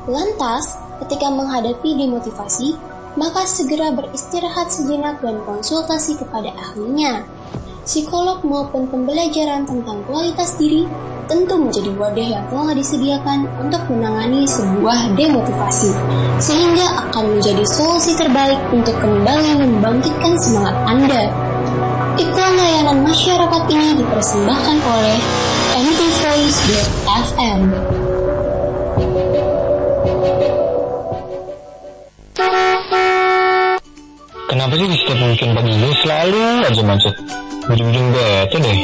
Lantas, 0.10 0.74
ketika 1.06 1.30
menghadapi 1.30 1.86
demotivasi, 1.86 2.74
maka 3.14 3.46
segera 3.46 3.94
beristirahat 3.94 4.74
sejenak 4.74 5.22
dan 5.22 5.38
konsultasi 5.46 6.18
kepada 6.18 6.50
ahlinya. 6.58 7.22
Psikolog 7.86 8.42
maupun 8.42 8.90
pembelajaran 8.90 9.70
tentang 9.70 10.02
kualitas 10.10 10.58
diri 10.58 10.90
tentu 11.28 11.56
menjadi 11.56 11.92
wadah 11.96 12.28
yang 12.40 12.46
telah 12.52 12.74
disediakan 12.76 13.48
untuk 13.62 13.82
menangani 13.88 14.44
sebuah 14.48 15.16
demotivasi, 15.16 15.92
sehingga 16.40 17.08
akan 17.08 17.38
menjadi 17.38 17.64
solusi 17.68 18.16
terbaik 18.20 18.60
untuk 18.74 18.96
kembali 19.00 19.60
membangkitkan 19.64 20.34
semangat 20.40 20.76
Anda. 20.88 21.24
Iklan 22.14 22.54
layanan 22.60 23.02
masyarakat 23.02 23.64
ini 23.74 23.98
dipersembahkan 24.04 24.78
oleh 24.86 25.18
MTVoice.fm. 25.74 27.62
Kenapa 34.54 34.78
sih 34.78 34.86
setiap 34.86 35.18
weekend 35.26 35.58
pagi 35.58 35.74
gue 35.74 35.94
selalu 36.06 36.42
aja 36.62 36.82
macet? 36.86 37.16
Ujung-ujung 37.74 38.14
bete 38.14 38.58
deh. 38.62 38.78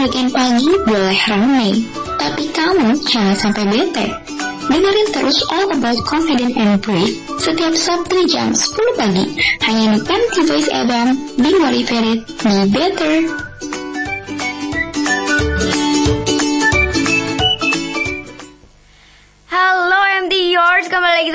Weekend 0.00 0.32
pagi 0.32 0.72
boleh 0.88 1.20
ramai, 1.28 1.76
tapi 2.16 2.48
kamu 2.56 2.96
jangan 3.04 3.36
sampai 3.36 3.68
bete. 3.68 4.08
Dengerin 4.70 5.08
terus 5.12 5.44
All 5.50 5.68
About 5.76 5.98
Confident 6.08 6.56
and 6.56 6.80
Brave 6.80 7.12
setiap 7.36 7.74
Sabtu 7.74 8.24
jam 8.30 8.54
10 8.54 8.96
pagi 8.96 9.26
hanya 9.66 9.98
di 9.98 10.00
Pemti 10.00 10.40
Voice 10.46 10.70
FM. 10.72 11.08
Be 11.36 11.50
motivated, 11.58 12.18
be 12.24 12.54
better. 12.72 13.49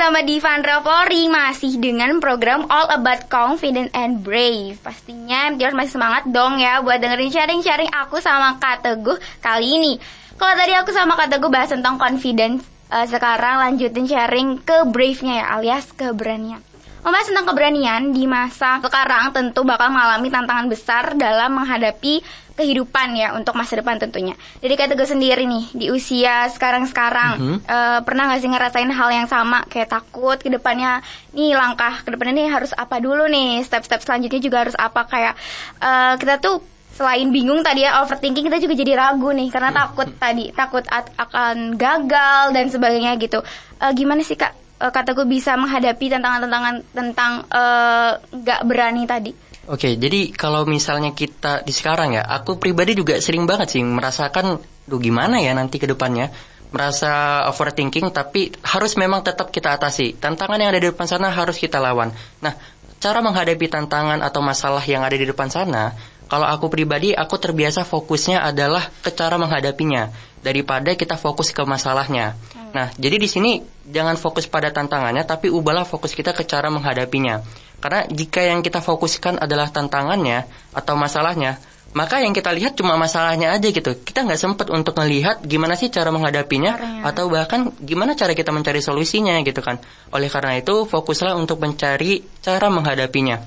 Kembali 0.06 0.22
lagi 0.22 0.38
sama 0.38 0.54
Divandra 0.62 0.78
Polri 0.86 1.24
Masih 1.26 1.82
dengan 1.82 2.22
program 2.22 2.70
All 2.70 2.94
About 2.94 3.26
Confident 3.26 3.90
and 3.98 4.22
Brave. 4.22 4.78
Pastinya 4.78 5.50
Yours 5.58 5.74
masih 5.74 5.98
semangat 5.98 6.30
dong 6.30 6.62
ya 6.62 6.78
Buat 6.86 7.02
dengerin 7.02 7.34
sharing-sharing 7.34 7.90
aku 7.90 8.22
sama 8.22 8.62
Kak 8.62 8.86
Teguh 8.86 9.18
kali 9.42 9.66
ini. 9.66 9.94
Kalau 10.38 10.54
tadi 10.54 10.78
aku 10.78 10.94
sama 10.94 11.18
Kak 11.18 11.34
Teguh 11.34 11.50
bahas 11.50 11.74
tentang 11.74 11.98
confidence 11.98 12.62
eh, 12.94 13.10
Sekarang 13.10 13.66
lanjutin 13.66 14.06
sharing 14.06 14.62
ke 14.62 14.86
brave-nya 14.86 15.42
ya 15.42 15.46
Alias 15.58 15.90
keberanian 15.90 16.62
Membahas 17.06 17.30
tentang 17.30 17.46
keberanian 17.46 18.02
di 18.18 18.26
masa 18.26 18.82
sekarang 18.82 19.30
tentu 19.30 19.62
bakal 19.62 19.94
mengalami 19.94 20.34
tantangan 20.34 20.66
besar 20.66 21.14
dalam 21.14 21.54
menghadapi 21.54 22.26
kehidupan 22.58 23.14
ya 23.14 23.38
untuk 23.38 23.54
masa 23.54 23.78
depan 23.78 24.02
tentunya. 24.02 24.34
Jadi 24.58 24.74
kata 24.74 24.98
gue 24.98 25.06
sendiri 25.06 25.46
nih 25.46 25.70
di 25.78 25.94
usia 25.94 26.50
sekarang-sekarang 26.50 27.38
Mhm. 27.38 27.56
eh, 27.62 28.00
pernah 28.02 28.34
gak 28.34 28.42
sih 28.42 28.50
ngerasain 28.50 28.90
hal 28.90 29.10
yang 29.14 29.30
sama 29.30 29.62
kayak 29.70 29.94
takut 29.94 30.42
ke 30.42 30.50
depannya 30.50 31.06
nih 31.38 31.54
langkah 31.54 32.02
ke 32.02 32.10
depannya 32.10 32.42
nih 32.42 32.50
harus 32.50 32.74
apa 32.74 32.98
dulu 32.98 33.30
nih 33.30 33.62
step-step 33.62 34.02
selanjutnya 34.02 34.42
juga 34.42 34.66
harus 34.66 34.74
apa 34.74 35.06
kayak 35.06 35.38
eh, 35.86 36.14
kita 36.18 36.42
tuh 36.42 36.58
selain 36.90 37.30
bingung 37.30 37.62
tadi 37.62 37.86
ya 37.86 38.02
overthinking 38.02 38.50
kita 38.50 38.58
juga 38.58 38.74
jadi 38.74 38.98
ragu 38.98 39.30
nih 39.30 39.54
karena 39.54 39.70
takut 39.70 40.10
tadi 40.18 40.50
takut 40.58 40.82
akan 40.90 41.78
gagal 41.78 42.50
dan 42.50 42.66
sebagainya 42.66 43.14
gitu. 43.22 43.46
Eh, 43.78 43.94
gimana 43.94 44.26
sih 44.26 44.34
kak? 44.34 44.65
Eh, 44.76 44.92
kata 44.92 45.16
gue 45.16 45.24
bisa 45.24 45.56
menghadapi 45.56 46.12
tantangan-tantangan 46.12 46.76
tentang 46.92 47.32
eh, 47.48 48.12
nggak 48.20 48.62
berani 48.68 49.04
tadi. 49.08 49.32
Oke, 49.66 49.98
jadi 49.98 50.30
kalau 50.36 50.68
misalnya 50.68 51.16
kita 51.16 51.66
di 51.66 51.74
sekarang 51.74 52.14
ya, 52.14 52.24
aku 52.28 52.62
pribadi 52.62 52.94
juga 52.94 53.18
sering 53.18 53.50
banget 53.50 53.74
sih 53.74 53.82
merasakan, 53.82 54.62
duh 54.86 55.02
gimana 55.02 55.42
ya 55.42 55.58
nanti 55.58 55.82
ke 55.82 55.90
depannya, 55.90 56.30
merasa 56.70 57.42
overthinking, 57.50 58.14
tapi 58.14 58.54
harus 58.62 58.94
memang 58.94 59.26
tetap 59.26 59.50
kita 59.50 59.74
atasi. 59.74 60.14
Tantangan 60.22 60.62
yang 60.62 60.70
ada 60.70 60.78
di 60.84 60.92
depan 60.94 61.10
sana 61.10 61.34
harus 61.34 61.58
kita 61.58 61.82
lawan. 61.82 62.14
Nah, 62.46 62.54
cara 63.02 63.26
menghadapi 63.26 63.66
tantangan 63.66 64.22
atau 64.22 64.44
masalah 64.46 64.86
yang 64.86 65.02
ada 65.02 65.18
di 65.18 65.26
depan 65.26 65.50
sana, 65.50 65.98
kalau 66.26 66.46
aku 66.46 66.70
pribadi, 66.70 67.14
aku 67.14 67.38
terbiasa 67.38 67.86
fokusnya 67.86 68.42
adalah 68.46 68.86
ke 69.02 69.14
cara 69.14 69.38
menghadapinya 69.38 70.10
daripada 70.46 70.94
kita 70.94 71.18
fokus 71.18 71.50
ke 71.50 71.62
masalahnya. 71.66 72.38
Nah, 72.76 72.92
jadi 73.00 73.16
di 73.16 73.32
sini 73.32 73.64
jangan 73.88 74.20
fokus 74.20 74.52
pada 74.52 74.68
tantangannya, 74.68 75.24
tapi 75.24 75.48
ubahlah 75.48 75.88
fokus 75.88 76.12
kita 76.12 76.36
ke 76.36 76.44
cara 76.44 76.68
menghadapinya. 76.68 77.40
Karena 77.80 78.04
jika 78.12 78.44
yang 78.44 78.60
kita 78.60 78.84
fokuskan 78.84 79.40
adalah 79.40 79.72
tantangannya 79.72 80.44
atau 80.76 81.00
masalahnya, 81.00 81.56
maka 81.96 82.20
yang 82.20 82.36
kita 82.36 82.52
lihat 82.52 82.76
cuma 82.76 83.00
masalahnya 83.00 83.56
aja 83.56 83.72
gitu. 83.72 83.96
Kita 84.04 84.28
nggak 84.28 84.36
sempat 84.36 84.68
untuk 84.76 85.00
melihat 85.00 85.40
gimana 85.40 85.80
sih 85.80 85.88
cara 85.88 86.12
menghadapinya 86.12 86.76
Caranya. 86.76 87.04
atau 87.08 87.32
bahkan 87.32 87.72
gimana 87.80 88.12
cara 88.20 88.36
kita 88.36 88.52
mencari 88.52 88.84
solusinya 88.84 89.40
gitu 89.48 89.64
kan. 89.64 89.80
Oleh 90.12 90.28
karena 90.28 90.60
itu, 90.60 90.84
fokuslah 90.84 91.40
untuk 91.40 91.64
mencari 91.64 92.28
cara 92.44 92.68
menghadapinya. 92.68 93.40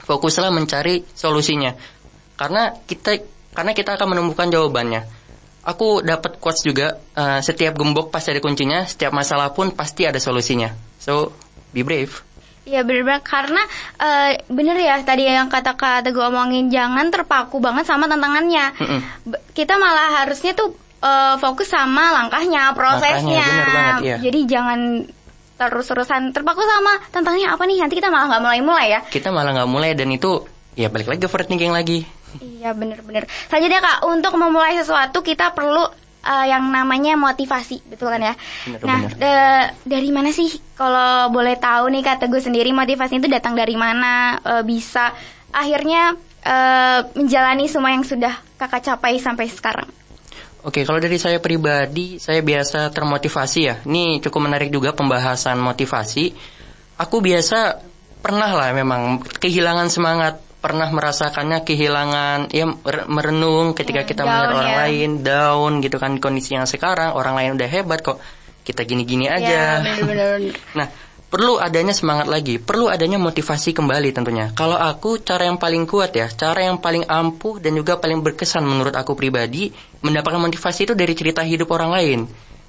Fokuslah 0.00 0.48
mencari 0.48 1.04
solusinya. 1.12 1.76
Karena 2.40 2.72
kita 2.88 3.20
karena 3.52 3.76
kita 3.76 4.00
akan 4.00 4.16
menemukan 4.16 4.48
jawabannya. 4.48 5.21
Aku 5.62 6.02
dapat 6.02 6.36
quotes 6.36 6.60
juga, 6.60 6.98
eh, 7.14 7.38
setiap 7.38 7.78
gembok 7.78 8.10
pasti 8.10 8.34
ada 8.34 8.42
kuncinya, 8.42 8.82
setiap 8.82 9.14
masalah 9.14 9.54
pun 9.54 9.70
pasti 9.70 10.02
ada 10.02 10.18
solusinya. 10.18 10.74
So, 10.98 11.30
be 11.70 11.82
brave. 11.82 12.10
Iya 12.62 12.86
bener-bener 12.86 13.18
karena 13.20 13.58
eh, 13.98 14.38
bener 14.46 14.78
ya 14.78 14.94
tadi 15.02 15.26
yang 15.26 15.50
kata 15.50 15.74
kata 15.74 16.10
gue 16.10 16.22
omongin 16.22 16.70
jangan 16.70 17.10
terpaku 17.10 17.58
banget 17.58 17.82
sama 17.82 18.06
tantangannya. 18.06 18.70
Mm-mm. 18.78 19.00
B- 19.26 19.42
Kita 19.50 19.78
malah 19.78 20.22
harusnya 20.22 20.54
tuh 20.54 20.70
eh, 20.98 21.34
fokus 21.38 21.66
sama 21.66 22.14
langkahnya, 22.14 22.70
prosesnya. 22.70 23.42
bener 23.42 23.66
banget, 23.68 23.98
iya. 24.02 24.16
Jadi 24.22 24.40
jangan 24.46 24.78
terus-terusan 25.58 26.30
terpaku 26.30 26.62
sama 26.62 27.02
tantangannya 27.10 27.50
apa 27.50 27.62
nih 27.66 27.78
nanti 27.78 27.94
kita 27.98 28.10
malah 28.10 28.26
nggak 28.30 28.42
mulai-mulai 28.42 28.86
ya. 28.94 29.00
Kita 29.06 29.30
malah 29.30 29.50
nggak 29.54 29.70
mulai 29.70 29.90
dan 29.94 30.10
itu 30.10 30.42
ya 30.74 30.86
balik 30.86 31.10
lagi 31.10 31.22
overthinking 31.22 31.74
lagi. 31.74 32.06
Iya 32.40 32.72
bener-bener. 32.72 33.28
Selanjutnya 33.50 33.80
kak 33.82 33.98
untuk 34.08 34.32
memulai 34.38 34.78
sesuatu 34.78 35.20
kita 35.20 35.52
perlu 35.52 35.84
eh, 36.22 36.46
yang 36.48 36.64
namanya 36.70 37.18
motivasi, 37.18 37.82
betul 37.90 38.08
kan 38.08 38.22
ya? 38.22 38.34
Bener, 38.64 38.78
nah 38.86 38.98
bener. 39.04 39.18
de- 39.18 39.68
dari 39.84 40.10
mana 40.14 40.30
sih 40.30 40.48
kalau 40.72 41.28
boleh 41.28 41.58
tahu 41.58 41.90
nih 41.92 42.02
kata 42.06 42.30
gue 42.30 42.40
sendiri 42.40 42.70
motivasi 42.70 43.18
itu 43.18 43.28
datang 43.28 43.52
dari 43.58 43.74
mana 43.76 44.38
eh, 44.40 44.64
bisa 44.64 45.12
akhirnya 45.52 46.16
eh, 46.46 47.00
menjalani 47.18 47.66
semua 47.68 47.92
yang 47.92 48.06
sudah 48.06 48.32
kakak 48.56 48.86
capai 48.86 49.18
sampai 49.18 49.50
sekarang? 49.50 49.90
Oke, 50.62 50.86
kalau 50.86 51.02
dari 51.02 51.18
saya 51.18 51.42
pribadi, 51.42 52.22
saya 52.22 52.38
biasa 52.38 52.86
termotivasi 52.94 53.60
ya. 53.66 53.82
Ini 53.82 54.22
cukup 54.22 54.46
menarik 54.46 54.70
juga 54.70 54.94
pembahasan 54.94 55.58
motivasi. 55.58 56.30
Aku 57.02 57.18
biasa 57.18 57.82
pernah 58.22 58.46
lah 58.54 58.70
memang 58.70 59.26
kehilangan 59.42 59.90
semangat, 59.90 60.38
pernah 60.62 60.86
merasakannya 60.88 61.66
kehilangan 61.66 62.54
ya 62.54 62.70
mer- 62.70 63.06
merenung 63.10 63.74
ketika 63.74 64.00
Ya, 64.00 64.08
kita 64.08 64.22
down 64.22 64.30
melihat 64.30 64.50
orang 64.54 64.70
ya. 64.70 64.78
lain 64.86 65.10
down 65.20 65.70
gitu 65.82 65.98
kan 65.98 66.16
kondisi 66.16 66.54
yang 66.54 66.64
sekarang 66.64 67.12
orang 67.12 67.34
lain 67.34 67.50
udah 67.58 67.66
hebat 67.66 67.98
kok 68.00 68.22
kita 68.62 68.86
gini-gini 68.86 69.26
Ya 69.26 69.36
aja. 69.42 69.60
bener-bener. 69.82 70.54
Nah, 70.78 70.86
perlu 71.26 71.58
adanya 71.58 71.90
semangat 71.90 72.30
lagi, 72.30 72.62
perlu 72.62 72.86
adanya 72.86 73.18
motivasi 73.18 73.74
kembali 73.74 74.14
tentunya. 74.14 74.54
Kalau 74.54 74.78
aku 74.78 75.18
cara 75.18 75.50
yang 75.50 75.58
paling 75.58 75.82
kuat 75.82 76.14
ya, 76.14 76.30
cara 76.30 76.62
yang 76.62 76.78
paling 76.78 77.02
ampuh 77.10 77.58
dan 77.58 77.74
juga 77.74 77.98
paling 77.98 78.22
berkesan 78.22 78.62
menurut 78.62 78.94
aku 78.94 79.18
pribadi, 79.18 79.74
mendapatkan 79.98 80.38
motivasi 80.38 80.86
itu 80.86 80.94
dari 80.94 81.10
cerita 81.12 81.42
hidup 81.42 81.74
orang 81.74 81.90
lain. 81.90 82.20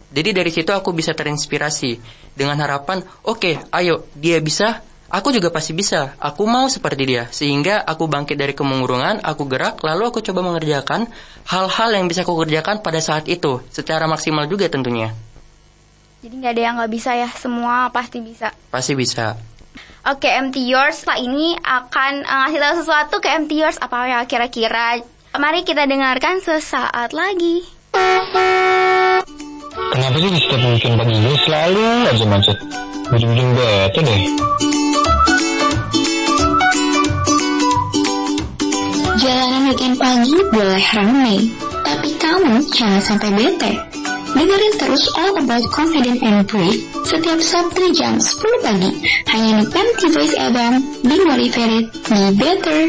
Jadi 0.10 0.30
dari 0.32 0.50
situ 0.50 0.70
aku 0.70 0.94
bisa 0.94 1.14
terinspirasi 1.14 1.98
dengan 2.34 2.58
harapan, 2.58 3.02
oke, 3.22 3.70
ayo 3.70 4.10
dia 4.14 4.38
bisa, 4.40 4.82
aku 5.14 5.30
juga 5.30 5.54
pasti 5.54 5.78
bisa. 5.78 6.18
Aku 6.18 6.50
mau 6.50 6.66
seperti 6.66 7.06
dia, 7.06 7.30
sehingga 7.30 7.86
aku 7.86 8.10
bangkit 8.10 8.34
dari 8.34 8.58
kemungurungan, 8.58 9.22
aku 9.22 9.46
gerak, 9.46 9.78
lalu 9.86 10.10
aku 10.10 10.26
coba 10.26 10.42
mengerjakan 10.42 11.06
hal-hal 11.46 11.90
yang 11.94 12.10
bisa 12.10 12.26
aku 12.26 12.34
kerjakan 12.42 12.82
pada 12.82 12.98
saat 12.98 13.30
itu, 13.30 13.62
secara 13.70 14.10
maksimal 14.10 14.50
juga 14.50 14.66
tentunya. 14.66 15.14
Jadi 16.26 16.34
nggak 16.42 16.54
ada 16.58 16.62
yang 16.66 16.76
nggak 16.82 16.92
bisa 16.92 17.14
ya, 17.14 17.30
semua 17.38 17.94
pasti 17.94 18.18
bisa. 18.26 18.50
Pasti 18.74 18.98
bisa. 18.98 19.38
Oke, 20.04 20.28
MT 20.28 20.68
Yours 20.68 21.08
Pak 21.08 21.16
ini 21.16 21.56
akan 21.56 22.12
eh, 22.28 22.38
ngasih 22.44 22.60
tahu 22.60 22.74
sesuatu 22.84 23.16
ke 23.24 23.30
MT 23.40 23.52
Yours 23.56 23.78
apa 23.80 24.04
ya 24.10 24.20
kira-kira. 24.28 25.00
Mari 25.34 25.64
kita 25.64 25.88
dengarkan 25.88 26.44
sesaat 26.44 27.16
lagi. 27.16 27.64
Kenapa 29.74 30.18
sih 30.20 30.30
di 30.30 30.40
setiap 30.44 30.62
weekend 30.74 30.96
pagi 31.00 31.16
gue 31.18 31.38
selalu 31.48 31.84
aja 32.04 32.26
macet? 32.28 32.58
Ujung-ujung 33.14 33.50
bete 33.56 34.00
deh. 34.04 34.22
Jalanan 39.24 39.72
weekend 39.72 39.96
pagi 39.96 40.36
boleh 40.52 40.84
ramai, 40.92 41.48
tapi 41.88 42.12
kamu 42.20 42.60
jangan 42.76 43.00
sampai 43.00 43.32
bete. 43.32 43.72
Dengerin 44.36 44.74
terus 44.76 45.08
All 45.16 45.40
About 45.40 45.64
Confident 45.72 46.20
and 46.20 46.44
Brave 46.44 46.84
setiap 47.08 47.40
Sabtu 47.40 47.96
jam 47.96 48.20
10 48.20 48.66
pagi 48.68 48.92
hanya 49.32 49.64
di 49.64 49.66
MT 49.72 50.02
Voice 50.12 50.36
FM. 50.36 50.74
Be 51.08 51.16
motivated, 51.24 51.88
be 52.12 52.22
better. 52.36 52.80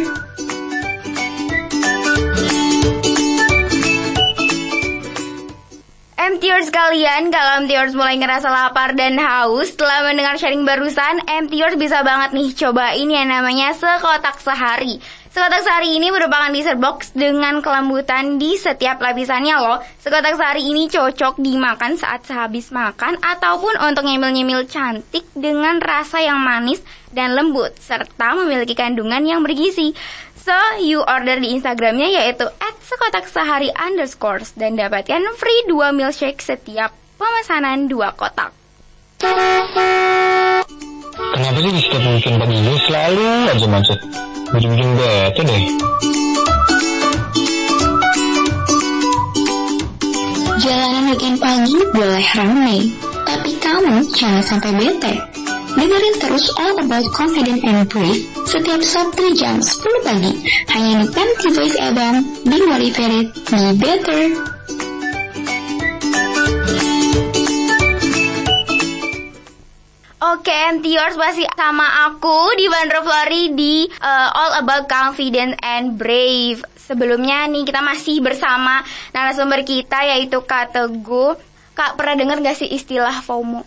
MTers 6.24 6.72
kalian, 6.72 7.28
kalau 7.28 7.68
MTers 7.68 7.92
mulai 7.92 8.16
ngerasa 8.16 8.48
lapar 8.48 8.96
dan 8.96 9.20
haus 9.20 9.76
setelah 9.76 10.08
mendengar 10.08 10.40
sharing 10.40 10.64
barusan, 10.64 11.20
MTers 11.20 11.76
bisa 11.76 12.00
banget 12.00 12.32
nih 12.32 12.48
cobain 12.56 13.08
yang 13.12 13.28
namanya 13.28 13.76
sekotak 13.76 14.40
sehari. 14.40 15.04
Sekotak 15.28 15.60
sehari 15.60 16.00
ini 16.00 16.08
merupakan 16.08 16.48
dessert 16.48 16.80
box 16.80 17.12
dengan 17.12 17.60
kelembutan 17.60 18.40
di 18.40 18.56
setiap 18.56 19.04
lapisannya 19.04 19.52
loh. 19.52 19.84
Sekotak 20.00 20.40
sehari 20.40 20.64
ini 20.64 20.88
cocok 20.88 21.36
dimakan 21.44 22.00
saat 22.00 22.24
sehabis 22.24 22.72
makan 22.72 23.20
ataupun 23.20 23.76
untuk 23.84 24.08
nyemil-nyemil 24.08 24.64
cantik 24.64 25.28
dengan 25.36 25.76
rasa 25.76 26.24
yang 26.24 26.40
manis 26.40 26.80
dan 27.12 27.36
lembut 27.36 27.76
serta 27.76 28.32
memiliki 28.32 28.72
kandungan 28.72 29.28
yang 29.28 29.44
bergizi. 29.44 29.92
So, 30.44 30.52
you 30.76 31.00
order 31.00 31.40
di 31.40 31.56
Instagramnya 31.56 32.20
yaitu 32.20 32.44
at 32.44 32.76
sekotak 32.84 33.24
sehari 33.32 33.72
underscores 33.72 34.52
dan 34.52 34.76
dapatkan 34.76 35.24
free 35.40 35.64
2 35.72 35.96
milkshake 35.96 36.44
setiap 36.44 36.92
pemesanan 37.16 37.88
2 37.88 38.12
kotak. 38.12 38.52
Kenapa 41.32 41.58
sih 41.64 41.72
di 41.72 41.80
setiap 41.80 42.04
weekend 42.12 42.36
pagi 42.36 42.60
gue 42.60 42.76
selalu 42.84 43.24
aja 43.56 43.66
macet? 43.72 43.96
Ujung-ujung 44.52 44.92
bete 45.00 45.42
deh. 45.48 45.64
Jalanan 50.60 51.04
weekend 51.08 51.40
pagi 51.40 51.80
boleh 51.96 52.26
ramai, 52.36 52.92
tapi 53.24 53.56
kamu 53.64 54.12
jangan 54.12 54.44
sampai 54.44 54.76
bete. 54.76 55.43
Dengerin 55.74 56.14
terus 56.22 56.46
All 56.54 56.78
About 56.86 57.06
Confident 57.10 57.58
and 57.66 57.90
Brave 57.90 58.22
setiap 58.46 58.78
Sabtu 58.78 59.34
jam 59.34 59.58
10 59.58 60.06
pagi 60.06 60.32
hanya 60.70 61.02
di 61.02 61.06
MT 61.10 61.42
Voice 61.50 61.74
FM. 61.74 62.16
Be 62.46 62.58
motivated, 62.62 63.26
be 63.34 63.60
better. 63.82 64.22
Oke, 70.24 70.54
MTers 70.78 71.18
masih 71.18 71.44
sama 71.58 72.06
aku 72.08 72.54
di 72.54 72.70
Bandro 72.70 73.02
Flori 73.02 73.52
di 73.58 73.84
uh, 73.84 74.28
All 74.30 74.62
About 74.62 74.86
Confident 74.86 75.58
and 75.58 75.98
Brave. 75.98 76.62
Sebelumnya 76.78 77.50
nih 77.50 77.66
kita 77.66 77.82
masih 77.82 78.22
bersama 78.22 78.80
narasumber 79.10 79.66
kita 79.66 80.06
yaitu 80.06 80.38
Kak 80.46 80.70
Teguh. 80.70 81.34
Kak 81.74 81.98
pernah 81.98 82.14
dengar 82.14 82.38
gak 82.40 82.56
sih 82.62 82.70
istilah 82.70 83.20
FOMO? 83.26 83.66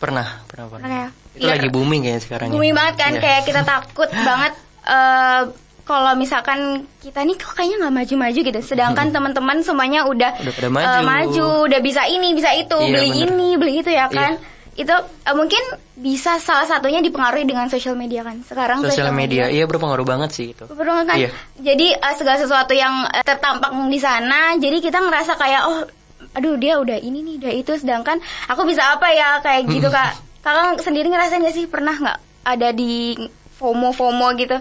Pernah, 0.00 0.46
pernah, 0.48 0.66
pernah. 0.70 0.86
Pernah 0.86 1.00
ya? 1.04 1.19
Itu 1.30 1.46
Iya. 1.46 1.54
lagi 1.54 1.68
booming 1.68 2.00
kayaknya 2.02 2.22
sekarang. 2.22 2.46
ya. 2.48 2.52
Booming 2.52 2.74
banget 2.74 2.94
kan 2.96 3.12
Iya. 3.12 3.20
kayak 3.20 3.42
kita 3.44 3.62
takut 3.62 4.10
banget 4.28 4.52
eh 4.82 5.42
kalau 5.80 6.14
misalkan 6.14 6.60
kita 6.98 7.18
nih 7.20 7.34
kok 7.34 7.50
kayaknya 7.52 7.76
nggak 7.82 7.94
maju-maju 7.96 8.40
gitu. 8.40 8.60
Sedangkan 8.60 9.06
teman-teman 9.14 9.58
semuanya 9.60 10.06
udah 10.06 10.38
Udah 10.38 10.52
pada 10.52 10.68
maju. 10.68 11.02
maju, 11.02 11.46
udah 11.66 11.80
bisa 11.80 12.06
ini, 12.06 12.30
bisa 12.30 12.50
itu, 12.52 12.78
Iya, 12.78 12.92
beli 12.92 13.08
bener. 13.10 13.22
ini, 13.26 13.48
beli 13.56 13.72
itu 13.78 13.90
ya 13.90 14.06
kan. 14.06 14.38
Iya. 14.38 14.48
Itu 14.78 14.94
eh, 14.96 15.34
mungkin 15.34 15.58
bisa 15.94 16.38
salah 16.38 16.64
satunya 16.64 16.98
dipengaruhi 16.98 17.42
dengan 17.42 17.66
sosial 17.66 17.92
media 17.92 18.22
kan. 18.22 18.38
Sekarang 18.40 18.80
Sosial 18.80 19.10
media, 19.12 19.46
iya 19.46 19.66
berpengaruh 19.66 20.02
banget 20.04 20.30
sih 20.30 20.46
itu. 20.50 20.64
Betul 20.64 20.86
kan? 21.04 21.18
Iya. 21.18 21.28
Jadi 21.56 21.90
eh, 21.90 22.14
segala 22.14 22.38
sesuatu 22.38 22.70
yang 22.72 23.04
eh, 23.06 23.20
tertampak 23.20 23.68
di 23.74 23.98
sana, 23.98 24.54
jadi 24.56 24.78
kita 24.78 24.96
ngerasa 24.96 25.34
kayak 25.34 25.62
oh, 25.66 25.84
aduh 26.32 26.54
dia 26.54 26.78
udah 26.78 26.96
ini 26.96 27.18
nih, 27.20 27.34
udah 27.40 27.52
itu, 27.52 27.72
sedangkan 27.74 28.16
aku 28.46 28.62
bisa 28.62 28.94
apa 28.94 29.10
ya 29.10 29.38
kayak 29.40 29.66
gitu 29.66 29.90
kak. 29.92 30.29
Kakak 30.40 30.80
sendiri 30.80 31.12
ngerasain 31.12 31.44
gak 31.44 31.56
sih 31.56 31.68
pernah 31.68 31.92
nggak 31.92 32.18
ada 32.48 32.68
di 32.72 33.12
FOMO 33.60 33.92
FOMO 33.92 34.26
gitu? 34.40 34.56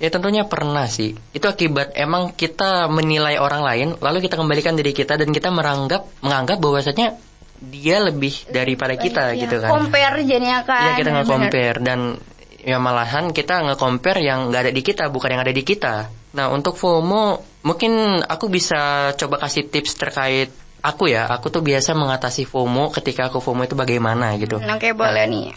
Ya 0.00 0.08
tentunya 0.08 0.48
pernah 0.48 0.88
sih. 0.88 1.12
Itu 1.36 1.44
akibat 1.44 1.92
emang 1.92 2.32
kita 2.32 2.88
menilai 2.88 3.36
orang 3.36 3.60
lain, 3.60 3.88
lalu 4.00 4.24
kita 4.24 4.40
kembalikan 4.40 4.72
diri 4.72 4.96
kita 4.96 5.20
dan 5.20 5.28
kita 5.28 5.52
meranggap 5.52 6.08
menganggap 6.24 6.56
bahwasanya 6.56 7.20
dia 7.60 8.00
lebih 8.00 8.48
daripada 8.48 8.96
kita 8.96 9.36
Iya, 9.36 9.44
gitu 9.44 9.56
kan. 9.60 9.68
Compare 9.68 10.24
jadinya 10.24 10.64
kan. 10.64 10.80
Iya 10.88 10.92
kita 10.96 11.08
nggak 11.12 11.28
compare 11.28 11.78
dan 11.84 12.00
ya 12.64 12.80
malahan 12.80 13.36
kita 13.36 13.60
nggak 13.60 13.76
compare 13.80 14.20
yang 14.24 14.48
nggak 14.48 14.60
ada 14.68 14.72
di 14.72 14.80
kita 14.80 15.12
bukan 15.12 15.36
yang 15.36 15.42
ada 15.44 15.52
di 15.52 15.60
kita. 15.60 16.08
Nah 16.32 16.48
untuk 16.48 16.80
FOMO 16.80 17.44
mungkin 17.68 18.24
aku 18.24 18.48
bisa 18.48 19.12
coba 19.20 19.36
kasih 19.44 19.68
tips 19.68 20.00
terkait 20.00 20.48
aku 20.80 21.12
ya. 21.12 21.28
Aku 21.28 21.48
tuh 21.52 21.60
biasa 21.64 21.92
mengatasi 21.96 22.48
FOMO 22.48 22.92
ketika 22.92 23.28
aku 23.28 23.38
FOMO 23.38 23.64
itu 23.64 23.76
bagaimana 23.76 24.34
gitu. 24.36 24.60
Oke 24.60 24.92
boleh 24.96 25.24
nih. 25.28 25.48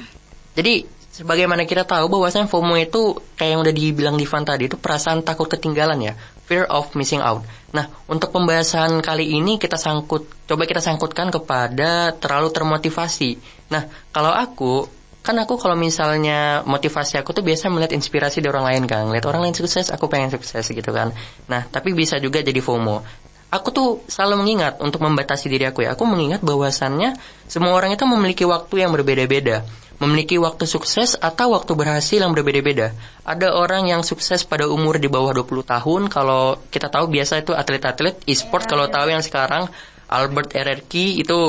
Jadi 0.53 0.85
sebagaimana 1.13 1.69
kita 1.69 1.85
tahu 1.85 2.09
bahwasanya 2.09 2.49
FOMO 2.49 2.73
itu 2.81 3.17
kayak 3.37 3.49
yang 3.53 3.61
udah 3.61 3.73
dibilang 3.73 4.15
Divan 4.17 4.43
tadi 4.43 4.65
itu 4.65 4.77
perasaan 4.81 5.21
takut 5.21 5.45
ketinggalan 5.45 6.01
ya, 6.01 6.13
fear 6.49 6.65
of 6.69 6.89
missing 6.97 7.21
out. 7.21 7.45
Nah, 7.73 7.89
untuk 8.09 8.33
pembahasan 8.33 9.01
kali 9.01 9.33
ini 9.33 9.57
kita 9.57 9.77
sangkut 9.77 10.25
coba 10.45 10.63
kita 10.65 10.81
sangkutkan 10.81 11.29
kepada 11.33 12.13
terlalu 12.17 12.49
termotivasi. 12.53 13.37
Nah, 13.69 13.85
kalau 14.09 14.33
aku 14.33 14.85
kan 15.23 15.39
aku 15.39 15.55
kalau 15.55 15.79
misalnya 15.79 16.67
motivasi 16.67 17.15
aku 17.15 17.31
tuh 17.31 17.47
biasa 17.47 17.71
melihat 17.71 17.95
inspirasi 17.95 18.43
dari 18.43 18.51
orang 18.51 18.67
lain 18.67 18.83
kan, 18.89 19.07
lihat 19.07 19.23
orang 19.23 19.47
lain 19.47 19.55
sukses, 19.55 19.87
aku 19.87 20.11
pengen 20.11 20.29
sukses 20.35 20.67
gitu 20.67 20.91
kan. 20.91 21.15
Nah, 21.47 21.63
tapi 21.71 21.95
bisa 21.95 22.19
juga 22.19 22.43
jadi 22.43 22.59
FOMO. 22.59 23.22
Aku 23.53 23.69
tuh 23.69 24.01
selalu 24.09 24.41
mengingat 24.41 24.81
untuk 24.81 25.05
membatasi 25.05 25.45
diri 25.45 25.69
aku 25.69 25.85
ya. 25.85 25.93
Aku 25.93 26.09
mengingat 26.09 26.41
bahwasannya 26.41 27.13
semua 27.45 27.77
orang 27.77 27.93
itu 27.93 28.01
memiliki 28.09 28.49
waktu 28.49 28.81
yang 28.81 28.89
berbeda-beda 28.89 29.61
memiliki 30.01 30.35
waktu 30.35 30.67
sukses 30.67 31.15
atau 31.15 31.55
waktu 31.55 31.71
berhasil 31.79 32.19
yang 32.19 32.35
berbeda-beda. 32.35 32.91
Ada 33.23 33.55
orang 33.55 33.87
yang 33.87 34.03
sukses 34.03 34.43
pada 34.43 34.67
umur 34.67 34.99
di 34.99 35.07
bawah 35.07 35.31
20 35.31 35.63
tahun, 35.63 36.01
kalau 36.11 36.59
kita 36.67 36.91
tahu 36.91 37.07
biasa 37.07 37.39
itu 37.39 37.55
atlet-atlet 37.55 38.19
e-sport 38.27 38.67
kalau 38.67 38.91
tahu 38.91 39.15
yang 39.15 39.23
sekarang 39.23 39.71
Albert 40.11 40.51
RRQ 40.51 41.23
itu 41.23 41.39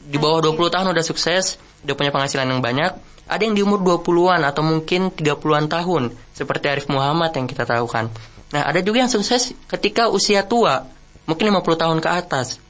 di 0.00 0.16
bawah 0.16 0.40
20 0.40 0.74
tahun 0.74 0.86
udah 0.96 1.04
sukses, 1.04 1.60
udah 1.84 1.94
punya 1.96 2.08
penghasilan 2.08 2.48
yang 2.48 2.64
banyak. 2.64 2.92
Ada 3.24 3.40
yang 3.48 3.56
di 3.56 3.64
umur 3.64 3.80
20-an 3.80 4.44
atau 4.44 4.60
mungkin 4.60 5.08
30-an 5.08 5.68
tahun, 5.68 6.12
seperti 6.36 6.64
Arif 6.68 6.86
Muhammad 6.92 7.32
yang 7.32 7.48
kita 7.48 7.64
tahu 7.64 7.88
kan. 7.88 8.12
Nah, 8.52 8.68
ada 8.68 8.84
juga 8.84 9.00
yang 9.00 9.08
sukses 9.08 9.56
ketika 9.64 10.12
usia 10.12 10.44
tua, 10.44 10.84
mungkin 11.24 11.52
50 11.52 11.82
tahun 11.82 11.98
ke 12.00 12.08
atas. 12.10 12.60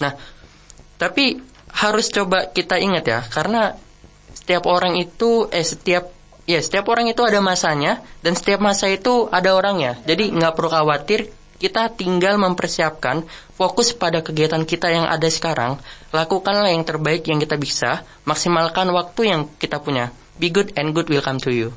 Nah, 0.00 0.16
tapi 1.00 1.40
harus 1.74 2.06
coba 2.12 2.48
kita 2.50 2.78
ingat 2.78 3.04
ya, 3.04 3.20
karena 3.26 3.74
setiap 4.34 4.68
orang 4.68 4.98
itu 5.00 5.48
eh 5.50 5.64
setiap 5.64 6.10
ya 6.44 6.60
setiap 6.60 6.84
orang 6.92 7.08
itu 7.08 7.24
ada 7.24 7.40
masanya 7.40 8.04
dan 8.20 8.36
setiap 8.36 8.60
masa 8.60 8.92
itu 8.92 9.28
ada 9.32 9.56
orangnya. 9.56 9.98
Jadi 10.04 10.30
nggak 10.32 10.52
perlu 10.54 10.70
khawatir, 10.70 11.32
kita 11.56 11.88
tinggal 11.96 12.36
mempersiapkan 12.36 13.24
fokus 13.56 13.96
pada 13.96 14.20
kegiatan 14.20 14.62
kita 14.68 14.92
yang 14.92 15.08
ada 15.08 15.26
sekarang. 15.30 15.80
Lakukanlah 16.12 16.70
yang 16.70 16.84
terbaik 16.84 17.24
yang 17.24 17.40
kita 17.40 17.56
bisa, 17.56 18.04
maksimalkan 18.28 18.90
waktu 18.92 19.32
yang 19.32 19.40
kita 19.56 19.80
punya. 19.80 20.12
Be 20.36 20.50
good 20.50 20.74
and 20.74 20.92
good 20.92 21.06
will 21.08 21.22
come 21.22 21.38
to 21.38 21.54
you. 21.54 21.70